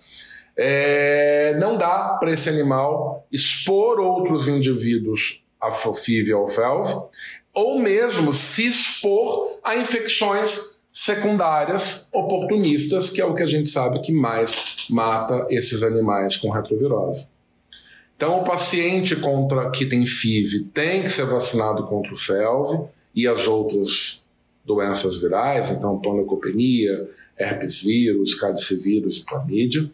É, 0.55 1.53
não 1.59 1.77
dá 1.77 2.15
para 2.17 2.31
esse 2.31 2.47
animal 2.47 3.27
expor 3.29 3.99
outros 3.99 4.47
indivíduos 4.47 5.43
a 5.59 5.73
FIV 5.73 6.33
ou 6.33 6.47
FeLV, 6.47 7.09
ou 7.53 7.77
mesmo 7.77 8.31
se 8.31 8.67
expor 8.67 9.59
a 9.65 9.75
infecções 9.75 10.76
secundárias 10.99 12.09
oportunistas, 12.11 13.07
que 13.11 13.21
é 13.21 13.25
o 13.25 13.35
que 13.35 13.43
a 13.43 13.45
gente 13.45 13.69
sabe 13.69 14.01
que 14.01 14.11
mais 14.11 14.87
mata 14.89 15.45
esses 15.47 15.83
animais 15.83 16.35
com 16.35 16.49
retrovirose. 16.49 17.27
Então, 18.15 18.39
o 18.39 18.43
paciente 18.43 19.15
contra 19.15 19.69
que 19.69 19.85
tem 19.85 20.07
FIV 20.07 20.63
tem 20.73 21.03
que 21.03 21.09
ser 21.09 21.27
vacinado 21.27 21.85
contra 21.85 22.11
o 22.11 22.17
FeLV, 22.17 22.87
e 23.13 23.27
as 23.27 23.45
outras 23.45 24.25
doenças 24.65 25.17
virais, 25.17 25.69
então 25.69 25.99
tonocopenia, 25.99 27.07
herpes 27.37 27.79
vírus, 27.79 28.33
calicivírus 28.33 29.19
e 29.19 29.25
clamídia 29.25 29.87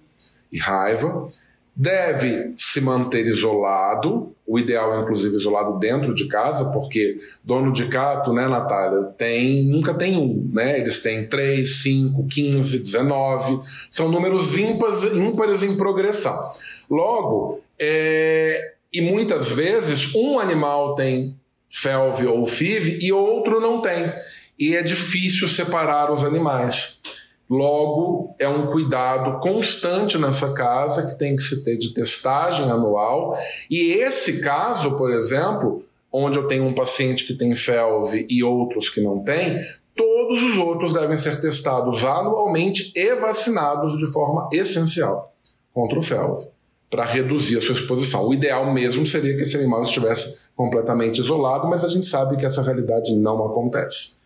e 0.54 0.58
raiva. 0.58 1.28
Deve 1.76 2.54
se 2.56 2.80
manter 2.80 3.26
isolado, 3.26 4.32
o 4.46 4.60
ideal 4.60 4.96
é 4.96 5.02
inclusive 5.02 5.36
isolado 5.36 5.80
dentro 5.80 6.14
de 6.14 6.28
casa, 6.28 6.66
porque 6.66 7.18
dono 7.44 7.74
de 7.74 7.86
gato, 7.86 8.32
né, 8.32 8.48
Natália, 8.48 9.06
tem, 9.18 9.66
nunca 9.66 9.94
tem 9.94 10.16
um, 10.16 10.50
né? 10.54 10.80
Eles 10.80 11.02
têm 11.02 11.26
3, 11.26 11.82
5, 11.82 12.28
15, 12.28 12.78
19, 12.78 13.60
são 13.90 14.08
números 14.08 14.56
ímpares, 14.56 15.04
ímpares 15.16 15.64
em 15.64 15.76
progressão. 15.76 16.52
Logo, 16.88 17.62
é, 17.80 18.74
e 18.94 19.02
muitas 19.02 19.50
vezes 19.50 20.14
um 20.14 20.38
animal 20.38 20.94
tem 20.94 21.36
FeLV 21.70 22.28
ou 22.28 22.46
FIV 22.46 23.00
e 23.02 23.12
outro 23.12 23.60
não 23.60 23.82
tem. 23.82 24.14
E 24.60 24.76
é 24.76 24.84
difícil 24.84 25.48
separar 25.48 26.12
os 26.12 26.24
animais. 26.24 27.02
Logo, 27.50 28.34
é 28.40 28.48
um 28.48 28.68
cuidado 28.68 29.40
constante 29.40 30.18
nessa 30.18 30.54
casa 30.54 31.06
que 31.06 31.18
tem 31.18 31.36
que 31.36 31.44
se 31.44 31.64
ter 31.64 31.78
de 31.78 31.94
testagem 31.94 32.70
anual. 32.70 33.38
E 33.70 33.92
esse 33.92 34.42
caso, 34.42 34.96
por 34.96 35.12
exemplo, 35.12 35.84
onde 36.12 36.38
eu 36.38 36.48
tenho 36.48 36.64
um 36.64 36.74
paciente 36.74 37.26
que 37.26 37.34
tem 37.34 37.56
FeLV 37.56 38.26
e 38.30 38.44
outros 38.44 38.90
que 38.90 39.02
não 39.02 39.20
têm, 39.20 39.60
todos 39.96 40.42
os 40.42 40.58
outros 40.58 40.94
devem 40.94 41.18
ser 41.18 41.40
testados 41.42 42.04
anualmente 42.04 42.92
e 42.96 43.16
vacinados 43.16 43.98
de 43.98 44.06
forma 44.12 44.48
essencial 44.52 45.34
contra 45.74 45.98
o 45.98 46.02
FeLV, 46.02 46.48
para 46.90 47.04
reduzir 47.04 47.58
a 47.58 47.62
sua 47.62 47.76
exposição. 47.76 48.28
O 48.28 48.34
ideal 48.34 48.72
mesmo 48.72 49.06
seria 49.06 49.36
que 49.36 49.42
esse 49.42 49.58
animal 49.58 49.84
estivesse 49.84 50.38
completamente 50.56 51.20
isolado, 51.20 51.68
mas 51.68 51.84
a 51.84 51.90
gente 51.90 52.06
sabe 52.06 52.38
que 52.38 52.46
essa 52.46 52.62
realidade 52.62 53.16
não 53.16 53.44
acontece. 53.46 54.23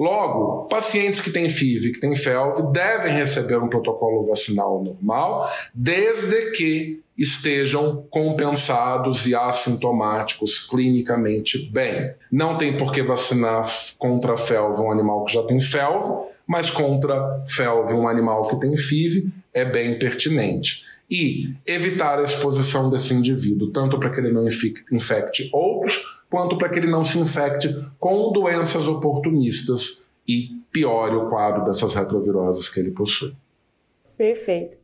Logo, 0.00 0.64
pacientes 0.64 1.20
que 1.20 1.30
têm 1.30 1.50
FIV, 1.50 1.92
que 1.92 2.00
têm 2.00 2.16
FeLV, 2.16 2.72
devem 2.72 3.12
receber 3.12 3.58
um 3.58 3.68
protocolo 3.68 4.26
vacinal 4.26 4.82
normal, 4.82 5.46
desde 5.74 6.52
que 6.52 7.02
estejam 7.18 8.06
compensados 8.08 9.26
e 9.26 9.34
assintomáticos 9.34 10.58
clinicamente 10.58 11.70
bem. 11.70 12.14
Não 12.32 12.56
tem 12.56 12.78
por 12.78 12.92
que 12.92 13.02
vacinar 13.02 13.68
contra 13.98 14.38
FeLV 14.38 14.80
um 14.80 14.90
animal 14.90 15.22
que 15.26 15.34
já 15.34 15.42
tem 15.42 15.60
FeLV, 15.60 16.26
mas 16.46 16.70
contra 16.70 17.44
FeLV 17.46 17.92
um 17.92 18.08
animal 18.08 18.48
que 18.48 18.58
tem 18.58 18.74
FIV 18.78 19.30
é 19.52 19.66
bem 19.66 19.98
pertinente 19.98 20.82
e 21.10 21.52
evitar 21.66 22.18
a 22.20 22.22
exposição 22.22 22.88
desse 22.88 23.12
indivíduo, 23.12 23.70
tanto 23.70 23.98
para 23.98 24.08
que 24.08 24.18
ele 24.18 24.32
não 24.32 24.48
infecte 24.48 25.50
outros, 25.52 26.19
quanto 26.30 26.56
para 26.56 26.68
que 26.68 26.78
ele 26.78 26.90
não 26.90 27.04
se 27.04 27.18
infecte 27.18 27.68
com 27.98 28.32
doenças 28.32 28.86
oportunistas 28.86 30.06
e 30.26 30.48
piore 30.70 31.16
o 31.16 31.28
quadro 31.28 31.64
dessas 31.64 31.92
retroviroses 31.92 32.68
que 32.68 32.78
ele 32.78 32.92
possui. 32.92 33.34
Perfeito. 34.16 34.78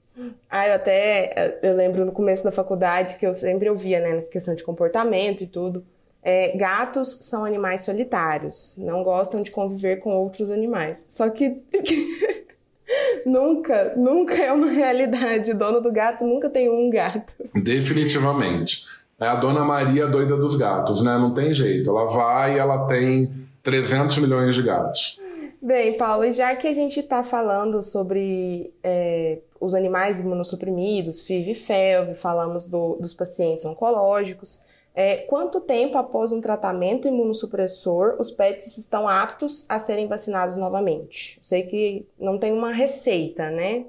Ah, 0.50 0.66
eu 0.66 0.74
até 0.74 1.58
eu 1.62 1.76
lembro 1.76 2.04
no 2.04 2.12
começo 2.12 2.42
da 2.42 2.50
faculdade 2.50 3.16
que 3.16 3.26
eu 3.26 3.34
sempre 3.34 3.68
ouvia, 3.68 4.00
né, 4.00 4.14
na 4.14 4.22
questão 4.22 4.54
de 4.54 4.64
comportamento 4.64 5.42
e 5.42 5.46
tudo. 5.46 5.84
É, 6.22 6.56
gatos 6.56 7.18
são 7.22 7.44
animais 7.44 7.82
solitários, 7.82 8.74
não 8.78 9.04
gostam 9.04 9.42
de 9.42 9.50
conviver 9.50 10.00
com 10.00 10.10
outros 10.10 10.50
animais. 10.50 11.06
Só 11.10 11.30
que 11.30 11.62
nunca, 13.24 13.94
nunca 13.96 14.34
é 14.34 14.50
uma 14.50 14.70
realidade. 14.70 15.52
O 15.52 15.58
dono 15.58 15.80
do 15.80 15.92
gato 15.92 16.24
nunca 16.24 16.50
tem 16.50 16.68
um 16.68 16.90
gato. 16.90 17.34
Definitivamente. 17.54 18.84
É 19.18 19.26
a 19.26 19.34
dona 19.34 19.64
Maria 19.64 20.06
doida 20.06 20.36
dos 20.36 20.56
gatos, 20.56 21.02
né? 21.02 21.16
Não 21.18 21.32
tem 21.32 21.52
jeito. 21.52 21.88
Ela 21.88 22.04
vai 22.04 22.56
e 22.56 22.58
ela 22.58 22.86
tem 22.86 23.32
300 23.62 24.18
milhões 24.18 24.54
de 24.54 24.62
gatos. 24.62 25.18
Bem, 25.60 25.96
Paulo, 25.96 26.30
já 26.30 26.54
que 26.54 26.68
a 26.68 26.74
gente 26.74 27.00
está 27.00 27.24
falando 27.24 27.82
sobre 27.82 28.72
é, 28.84 29.38
os 29.58 29.74
animais 29.74 30.20
imunossuprimidos, 30.20 31.22
FIV 31.22 31.50
e 31.50 31.54
FeLV, 31.54 32.14
falamos 32.14 32.66
do, 32.66 32.96
dos 33.00 33.14
pacientes 33.14 33.64
oncológicos, 33.64 34.60
é, 34.94 35.16
quanto 35.16 35.60
tempo 35.60 35.98
após 35.98 36.30
um 36.30 36.40
tratamento 36.40 37.08
imunossupressor 37.08 38.16
os 38.18 38.30
pets 38.30 38.78
estão 38.78 39.08
aptos 39.08 39.66
a 39.68 39.78
serem 39.78 40.06
vacinados 40.06 40.56
novamente? 40.56 41.38
Sei 41.42 41.62
que 41.64 42.06
não 42.18 42.38
tem 42.38 42.52
uma 42.52 42.72
receita, 42.72 43.50
né? 43.50 43.86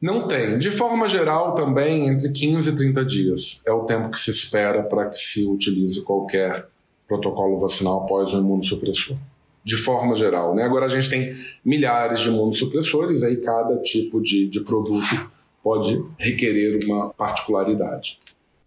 Não 0.00 0.28
tem. 0.28 0.58
De 0.58 0.70
forma 0.70 1.08
geral, 1.08 1.54
também, 1.54 2.08
entre 2.08 2.30
15 2.30 2.70
e 2.70 2.76
30 2.76 3.04
dias 3.04 3.62
é 3.66 3.72
o 3.72 3.84
tempo 3.84 4.10
que 4.10 4.18
se 4.18 4.30
espera 4.30 4.82
para 4.82 5.06
que 5.06 5.18
se 5.18 5.44
utilize 5.44 6.02
qualquer 6.02 6.66
protocolo 7.06 7.58
vacinal 7.58 8.04
após 8.04 8.32
o 8.32 8.38
imunossupressor. 8.38 9.16
De 9.64 9.76
forma 9.76 10.14
geral. 10.14 10.54
Né? 10.54 10.62
Agora, 10.62 10.86
a 10.86 10.88
gente 10.88 11.10
tem 11.10 11.30
milhares 11.64 12.20
de 12.20 12.28
imunossupressores, 12.28 13.22
aí 13.22 13.38
cada 13.38 13.76
tipo 13.82 14.20
de, 14.22 14.46
de 14.48 14.60
produto 14.60 15.32
pode 15.62 16.02
requerer 16.16 16.78
uma 16.84 17.10
particularidade. 17.10 18.18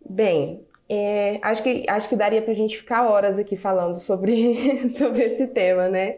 Bem, 0.08 0.62
é, 0.90 1.40
acho, 1.42 1.64
que, 1.64 1.86
acho 1.88 2.10
que 2.10 2.16
daria 2.18 2.42
para 2.42 2.52
a 2.52 2.56
gente 2.56 2.78
ficar 2.78 3.10
horas 3.10 3.40
aqui 3.40 3.56
falando 3.56 4.00
sobre, 4.00 4.90
sobre 4.92 5.24
esse 5.24 5.48
tema, 5.48 5.88
né? 5.88 6.18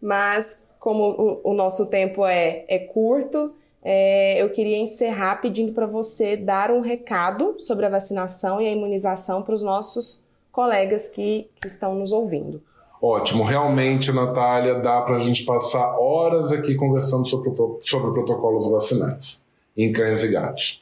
Mas, 0.00 0.68
como 0.78 1.40
o, 1.44 1.50
o 1.50 1.54
nosso 1.54 1.88
tempo 1.88 2.26
é, 2.26 2.64
é 2.68 2.78
curto, 2.80 3.54
é, 3.82 4.42
eu 4.42 4.50
queria 4.50 4.78
encerrar 4.78 5.40
pedindo 5.40 5.72
para 5.72 5.86
você 5.86 6.36
dar 6.36 6.70
um 6.70 6.80
recado 6.80 7.56
sobre 7.60 7.86
a 7.86 7.88
vacinação 7.88 8.60
e 8.60 8.66
a 8.66 8.72
imunização 8.72 9.42
para 9.42 9.54
os 9.54 9.62
nossos 9.62 10.22
colegas 10.52 11.08
que, 11.08 11.48
que 11.60 11.68
estão 11.68 11.94
nos 11.94 12.12
ouvindo. 12.12 12.60
Ótimo, 13.02 13.44
realmente, 13.44 14.12
Natália, 14.12 14.74
dá 14.74 15.00
para 15.00 15.16
a 15.16 15.20
gente 15.20 15.44
passar 15.44 15.98
horas 15.98 16.52
aqui 16.52 16.74
conversando 16.74 17.26
sobre, 17.26 17.50
sobre 17.80 18.12
protocolos 18.12 18.70
vacinais 18.70 19.42
em 19.74 19.90
cães 19.90 20.22
e 20.22 20.28
gatos. 20.28 20.80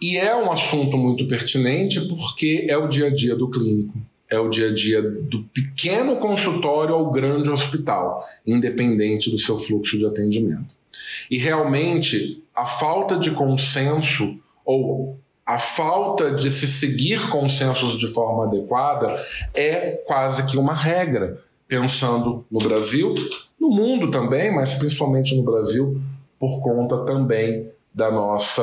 E 0.00 0.16
é 0.16 0.34
um 0.34 0.50
assunto 0.50 0.96
muito 0.96 1.28
pertinente 1.28 2.00
porque 2.08 2.66
é 2.70 2.76
o 2.78 2.88
dia 2.88 3.08
a 3.08 3.14
dia 3.14 3.36
do 3.36 3.50
clínico, 3.50 3.92
é 4.30 4.38
o 4.38 4.48
dia 4.48 4.68
a 4.68 4.74
dia 4.74 5.02
do 5.02 5.42
pequeno 5.52 6.16
consultório 6.16 6.94
ao 6.94 7.10
grande 7.10 7.50
hospital, 7.50 8.24
independente 8.46 9.30
do 9.30 9.38
seu 9.38 9.58
fluxo 9.58 9.98
de 9.98 10.06
atendimento. 10.06 10.79
E 11.30 11.38
realmente 11.38 12.42
a 12.54 12.64
falta 12.64 13.16
de 13.16 13.30
consenso 13.30 14.38
ou 14.64 15.18
a 15.46 15.58
falta 15.58 16.32
de 16.32 16.50
se 16.50 16.66
seguir 16.66 17.28
consensos 17.28 17.98
de 17.98 18.08
forma 18.08 18.44
adequada 18.44 19.16
é 19.54 19.92
quase 20.06 20.44
que 20.44 20.56
uma 20.56 20.74
regra, 20.74 21.38
pensando 21.66 22.44
no 22.50 22.58
Brasil, 22.58 23.14
no 23.58 23.68
mundo 23.68 24.10
também, 24.10 24.54
mas 24.54 24.74
principalmente 24.74 25.34
no 25.34 25.42
Brasil, 25.42 26.00
por 26.38 26.60
conta 26.60 26.98
também 27.04 27.68
da 27.94 28.10
nossa 28.10 28.62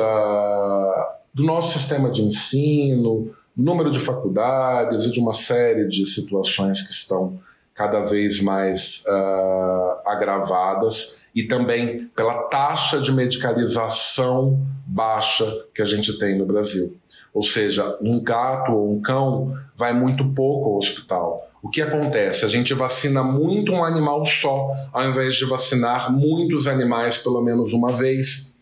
do 1.32 1.44
nosso 1.44 1.78
sistema 1.78 2.10
de 2.10 2.22
ensino, 2.22 3.30
número 3.56 3.90
de 3.90 4.00
faculdades 4.00 5.04
e 5.04 5.10
de 5.10 5.20
uma 5.20 5.32
série 5.32 5.86
de 5.86 6.06
situações 6.06 6.82
que 6.82 6.92
estão 6.92 7.38
cada 7.78 8.00
vez 8.00 8.42
mais 8.42 9.04
uh, 9.06 10.00
agravadas 10.04 11.22
e 11.32 11.44
também 11.44 12.08
pela 12.08 12.42
taxa 12.48 12.98
de 12.98 13.12
medicalização 13.12 14.58
baixa 14.84 15.46
que 15.72 15.80
a 15.80 15.84
gente 15.84 16.18
tem 16.18 16.36
no 16.36 16.44
Brasil. 16.44 16.96
Ou 17.32 17.44
seja, 17.44 17.96
um 18.02 18.20
gato 18.20 18.72
ou 18.72 18.92
um 18.92 19.00
cão 19.00 19.56
vai 19.76 19.92
muito 19.92 20.24
pouco 20.34 20.70
ao 20.70 20.78
hospital. 20.78 21.48
O 21.62 21.68
que 21.68 21.80
acontece? 21.80 22.44
A 22.44 22.48
gente 22.48 22.74
vacina 22.74 23.22
muito 23.22 23.70
um 23.70 23.84
animal 23.84 24.26
só, 24.26 24.72
ao 24.92 25.04
invés 25.04 25.36
de 25.36 25.44
vacinar 25.44 26.12
muitos 26.12 26.66
animais 26.66 27.18
pelo 27.18 27.40
menos 27.40 27.72
uma 27.72 27.92
vez. 27.92 28.56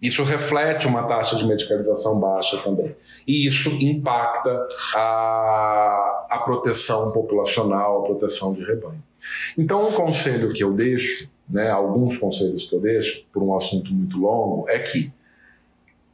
Isso 0.00 0.22
reflete 0.22 0.86
uma 0.86 1.02
taxa 1.08 1.34
de 1.34 1.44
medicalização 1.46 2.20
baixa 2.20 2.58
também. 2.58 2.94
E 3.26 3.44
isso 3.46 3.70
impacta 3.80 4.68
a, 4.94 6.21
a 6.32 6.38
proteção 6.38 7.12
populacional, 7.12 8.00
a 8.00 8.06
proteção 8.06 8.54
de 8.54 8.64
rebanho. 8.64 9.02
Então, 9.56 9.86
um 9.86 9.92
conselho 9.92 10.50
que 10.50 10.64
eu 10.64 10.72
deixo, 10.72 11.30
né, 11.46 11.70
alguns 11.70 12.16
conselhos 12.16 12.66
que 12.66 12.74
eu 12.74 12.80
deixo, 12.80 13.26
por 13.30 13.42
um 13.42 13.54
assunto 13.54 13.92
muito 13.92 14.18
longo, 14.18 14.66
é 14.66 14.78
que 14.78 15.12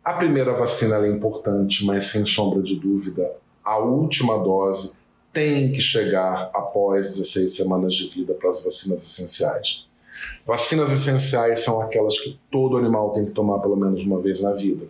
a 0.02 0.12
primeira 0.14 0.52
vacina 0.54 0.96
é 0.96 1.08
importante, 1.08 1.86
mas 1.86 2.06
sem 2.06 2.26
sombra 2.26 2.60
de 2.60 2.74
dúvida, 2.80 3.32
a 3.64 3.78
última 3.78 4.36
dose 4.38 4.92
tem 5.32 5.70
que 5.70 5.80
chegar 5.80 6.50
após 6.52 7.10
16 7.10 7.54
semanas 7.54 7.94
de 7.94 8.08
vida 8.08 8.34
para 8.34 8.50
as 8.50 8.60
vacinas 8.64 9.04
essenciais. 9.04 9.86
Vacinas 10.44 10.90
essenciais 10.90 11.60
são 11.60 11.80
aquelas 11.80 12.18
que 12.18 12.40
todo 12.50 12.76
animal 12.76 13.12
tem 13.12 13.24
que 13.24 13.30
tomar 13.30 13.60
pelo 13.60 13.76
menos 13.76 14.02
uma 14.02 14.20
vez 14.20 14.40
na 14.40 14.52
vida. 14.52 14.88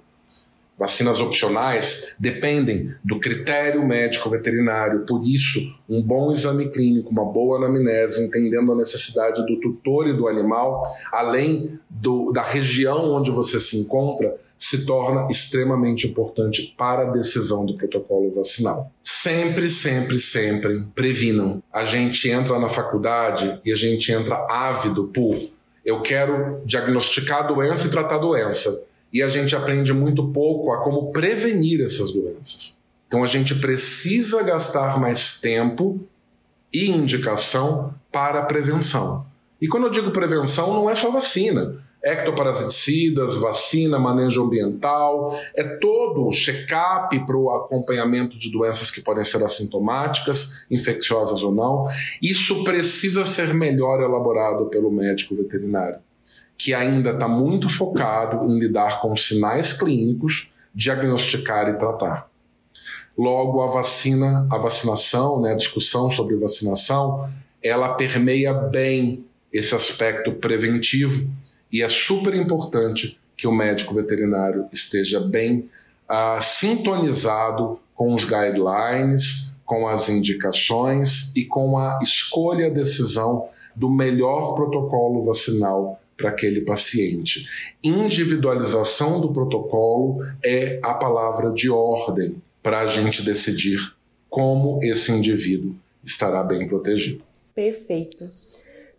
Vacinas 0.78 1.20
opcionais 1.20 2.14
dependem 2.18 2.94
do 3.02 3.18
critério 3.18 3.84
médico 3.84 4.30
veterinário, 4.30 5.04
por 5.06 5.20
isso, 5.26 5.60
um 5.88 6.00
bom 6.00 6.30
exame 6.30 6.68
clínico, 6.68 7.10
uma 7.10 7.24
boa 7.24 7.58
anamnese, 7.58 8.22
entendendo 8.22 8.72
a 8.72 8.76
necessidade 8.76 9.44
do 9.44 9.60
tutor 9.60 10.06
e 10.06 10.16
do 10.16 10.28
animal, 10.28 10.84
além 11.10 11.78
do, 11.90 12.30
da 12.30 12.42
região 12.42 13.10
onde 13.10 13.30
você 13.30 13.58
se 13.58 13.76
encontra, 13.76 14.36
se 14.56 14.86
torna 14.86 15.26
extremamente 15.30 16.06
importante 16.06 16.74
para 16.78 17.08
a 17.08 17.10
decisão 17.10 17.66
do 17.66 17.76
protocolo 17.76 18.30
vacinal. 18.30 18.92
Sempre, 19.02 19.68
sempre, 19.70 20.20
sempre 20.20 20.84
previnam. 20.94 21.62
A 21.72 21.82
gente 21.82 22.30
entra 22.30 22.58
na 22.58 22.68
faculdade 22.68 23.60
e 23.64 23.72
a 23.72 23.76
gente 23.76 24.12
entra 24.12 24.46
ávido 24.48 25.08
por 25.08 25.58
eu 25.88 26.02
quero 26.02 26.60
diagnosticar 26.66 27.38
a 27.38 27.46
doença 27.46 27.86
e 27.86 27.90
tratar 27.90 28.16
a 28.16 28.18
doença. 28.18 28.84
E 29.12 29.22
a 29.22 29.28
gente 29.28 29.56
aprende 29.56 29.92
muito 29.92 30.28
pouco 30.28 30.72
a 30.72 30.82
como 30.82 31.12
prevenir 31.12 31.84
essas 31.84 32.12
doenças. 32.12 32.78
Então 33.06 33.24
a 33.24 33.26
gente 33.26 33.54
precisa 33.54 34.42
gastar 34.42 35.00
mais 35.00 35.40
tempo 35.40 36.00
e 36.72 36.90
indicação 36.90 37.94
para 38.12 38.40
a 38.40 38.44
prevenção. 38.44 39.26
E 39.60 39.66
quando 39.66 39.84
eu 39.84 39.90
digo 39.90 40.10
prevenção, 40.10 40.74
não 40.74 40.90
é 40.90 40.94
só 40.94 41.10
vacina 41.10 41.78
ectoparasiticidas, 42.02 43.36
vacina, 43.36 43.98
manejo 43.98 44.44
ambiental, 44.44 45.34
é 45.54 45.64
todo 45.64 46.26
o 46.26 46.32
check-up 46.32 47.18
para 47.26 47.36
o 47.36 47.50
acompanhamento 47.50 48.38
de 48.38 48.50
doenças 48.50 48.90
que 48.90 49.00
podem 49.00 49.24
ser 49.24 49.42
assintomáticas, 49.42 50.66
infecciosas 50.70 51.42
ou 51.42 51.52
não. 51.52 51.86
Isso 52.22 52.62
precisa 52.62 53.24
ser 53.24 53.52
melhor 53.52 54.00
elaborado 54.00 54.66
pelo 54.66 54.90
médico 54.90 55.34
veterinário, 55.34 55.98
que 56.58 56.74
ainda 56.74 57.10
está 57.10 57.28
muito 57.28 57.68
focado 57.68 58.44
em 58.46 58.58
lidar 58.58 59.00
com 59.00 59.14
sinais 59.14 59.72
clínicos, 59.72 60.50
diagnosticar 60.74 61.68
e 61.68 61.78
tratar. 61.78 62.28
Logo, 63.16 63.62
a 63.62 63.68
vacina, 63.68 64.46
a 64.50 64.58
vacinação, 64.58 65.40
né, 65.40 65.52
a 65.52 65.56
discussão 65.56 66.10
sobre 66.10 66.36
vacinação, 66.36 67.30
ela 67.62 67.94
permeia 67.94 68.52
bem 68.52 69.24
esse 69.52 69.74
aspecto 69.74 70.32
preventivo 70.32 71.30
e 71.72 71.82
é 71.82 71.88
super 71.88 72.34
importante 72.34 73.20
que 73.36 73.46
o 73.46 73.52
médico 73.52 73.94
veterinário 73.94 74.66
esteja 74.72 75.20
bem 75.20 75.70
uh, 76.10 76.40
sintonizado 76.40 77.78
com 77.94 78.14
os 78.14 78.24
guidelines, 78.24 79.56
com 79.64 79.86
as 79.86 80.08
indicações 80.08 81.32
e 81.36 81.44
com 81.44 81.78
a 81.78 81.98
escolha, 82.02 82.70
decisão 82.70 83.46
do 83.76 83.88
melhor 83.88 84.54
protocolo 84.54 85.24
vacinal 85.24 86.00
para 86.18 86.30
aquele 86.30 86.60
paciente. 86.62 87.46
Individualização 87.82 89.20
do 89.20 89.32
protocolo 89.32 90.18
é 90.44 90.80
a 90.82 90.92
palavra 90.92 91.52
de 91.52 91.70
ordem 91.70 92.42
para 92.62 92.80
a 92.80 92.86
gente 92.86 93.22
decidir 93.22 93.94
como 94.28 94.82
esse 94.82 95.10
indivíduo 95.12 95.74
estará 96.04 96.42
bem 96.42 96.68
protegido. 96.68 97.22
Perfeito. 97.54 98.28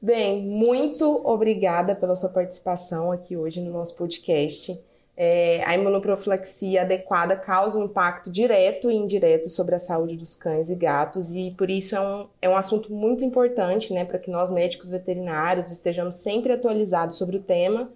Bem, 0.01 0.41
muito 0.41 1.05
obrigada 1.27 1.93
pela 1.93 2.15
sua 2.15 2.29
participação 2.29 3.11
aqui 3.11 3.35
hoje 3.35 3.59
no 3.59 3.71
nosso 3.71 3.97
podcast. 3.97 4.79
É, 5.21 5.61
a 5.65 5.75
imunoprofilaxia 5.75 6.83
adequada 6.83 7.35
causa 7.35 7.77
um 7.77 7.83
impacto 7.83 8.31
direto 8.31 8.89
e 8.89 8.95
indireto 8.95 9.49
sobre 9.49 9.75
a 9.75 9.79
saúde 9.79 10.15
dos 10.15 10.33
cães 10.37 10.69
e 10.69 10.75
gatos, 10.75 11.35
e 11.35 11.53
por 11.57 11.69
isso 11.69 11.93
é 11.93 11.99
um, 11.99 12.27
é 12.41 12.47
um 12.47 12.55
assunto 12.55 12.93
muito 12.93 13.21
importante 13.21 13.91
né, 13.93 14.05
para 14.05 14.17
que 14.17 14.31
nós, 14.31 14.49
médicos 14.49 14.89
veterinários, 14.89 15.73
estejamos 15.73 16.15
sempre 16.15 16.53
atualizados 16.53 17.17
sobre 17.17 17.35
o 17.35 17.41
tema 17.41 17.91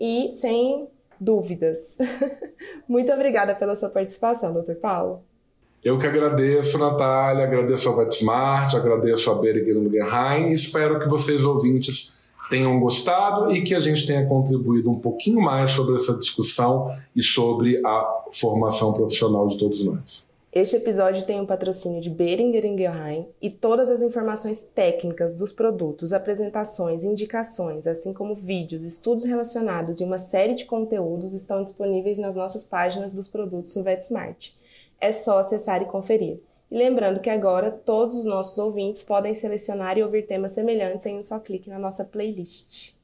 e 0.00 0.32
sem 0.32 0.88
dúvidas. 1.20 1.96
muito 2.88 3.12
obrigada 3.12 3.54
pela 3.54 3.76
sua 3.76 3.90
participação, 3.90 4.52
doutor 4.52 4.74
Paulo. 4.74 5.22
Eu 5.84 5.96
que 5.96 6.08
agradeço, 6.08 6.76
Natália, 6.76 7.44
agradeço 7.44 7.88
a 7.88 7.94
VetSmart, 7.94 8.74
agradeço 8.74 9.30
a 9.30 9.34
Berger 9.36 9.74
Guggenheim 9.74 10.48
e 10.48 10.54
espero 10.54 10.98
que 10.98 11.06
vocês, 11.06 11.44
ouvintes, 11.44 12.13
tenham 12.48 12.78
gostado 12.80 13.50
e 13.52 13.62
que 13.62 13.74
a 13.74 13.78
gente 13.78 14.06
tenha 14.06 14.26
contribuído 14.26 14.90
um 14.90 14.98
pouquinho 14.98 15.40
mais 15.40 15.70
sobre 15.70 15.94
essa 15.96 16.14
discussão 16.18 16.88
e 17.14 17.22
sobre 17.22 17.80
a 17.84 18.24
formação 18.32 18.92
profissional 18.92 19.46
de 19.48 19.58
todos 19.58 19.84
nós. 19.84 20.26
Este 20.52 20.76
episódio 20.76 21.26
tem 21.26 21.40
o 21.40 21.42
um 21.42 21.46
patrocínio 21.46 22.00
de 22.00 22.08
Beringer 22.08 22.64
Ingelheim 22.64 23.26
e 23.42 23.50
todas 23.50 23.90
as 23.90 24.02
informações 24.02 24.62
técnicas 24.62 25.34
dos 25.34 25.52
produtos, 25.52 26.12
apresentações, 26.12 27.02
indicações, 27.02 27.88
assim 27.88 28.12
como 28.12 28.36
vídeos, 28.36 28.84
estudos 28.84 29.24
relacionados 29.24 30.00
e 30.00 30.04
uma 30.04 30.18
série 30.18 30.54
de 30.54 30.64
conteúdos 30.64 31.34
estão 31.34 31.64
disponíveis 31.64 32.18
nas 32.18 32.36
nossas 32.36 32.62
páginas 32.62 33.12
dos 33.12 33.26
produtos 33.26 33.74
no 33.74 33.82
VetSmart 33.82 34.52
é 35.04 35.12
só 35.12 35.38
acessar 35.38 35.82
e 35.82 35.84
conferir. 35.84 36.40
E 36.74 36.76
lembrando 36.76 37.20
que 37.20 37.30
agora 37.30 37.70
todos 37.70 38.16
os 38.16 38.24
nossos 38.24 38.58
ouvintes 38.58 39.04
podem 39.04 39.32
selecionar 39.32 39.96
e 39.96 40.02
ouvir 40.02 40.26
temas 40.26 40.50
semelhantes 40.50 41.06
em 41.06 41.16
um 41.16 41.22
só 41.22 41.38
clique 41.38 41.70
na 41.70 41.78
nossa 41.78 42.04
playlist. 42.04 42.94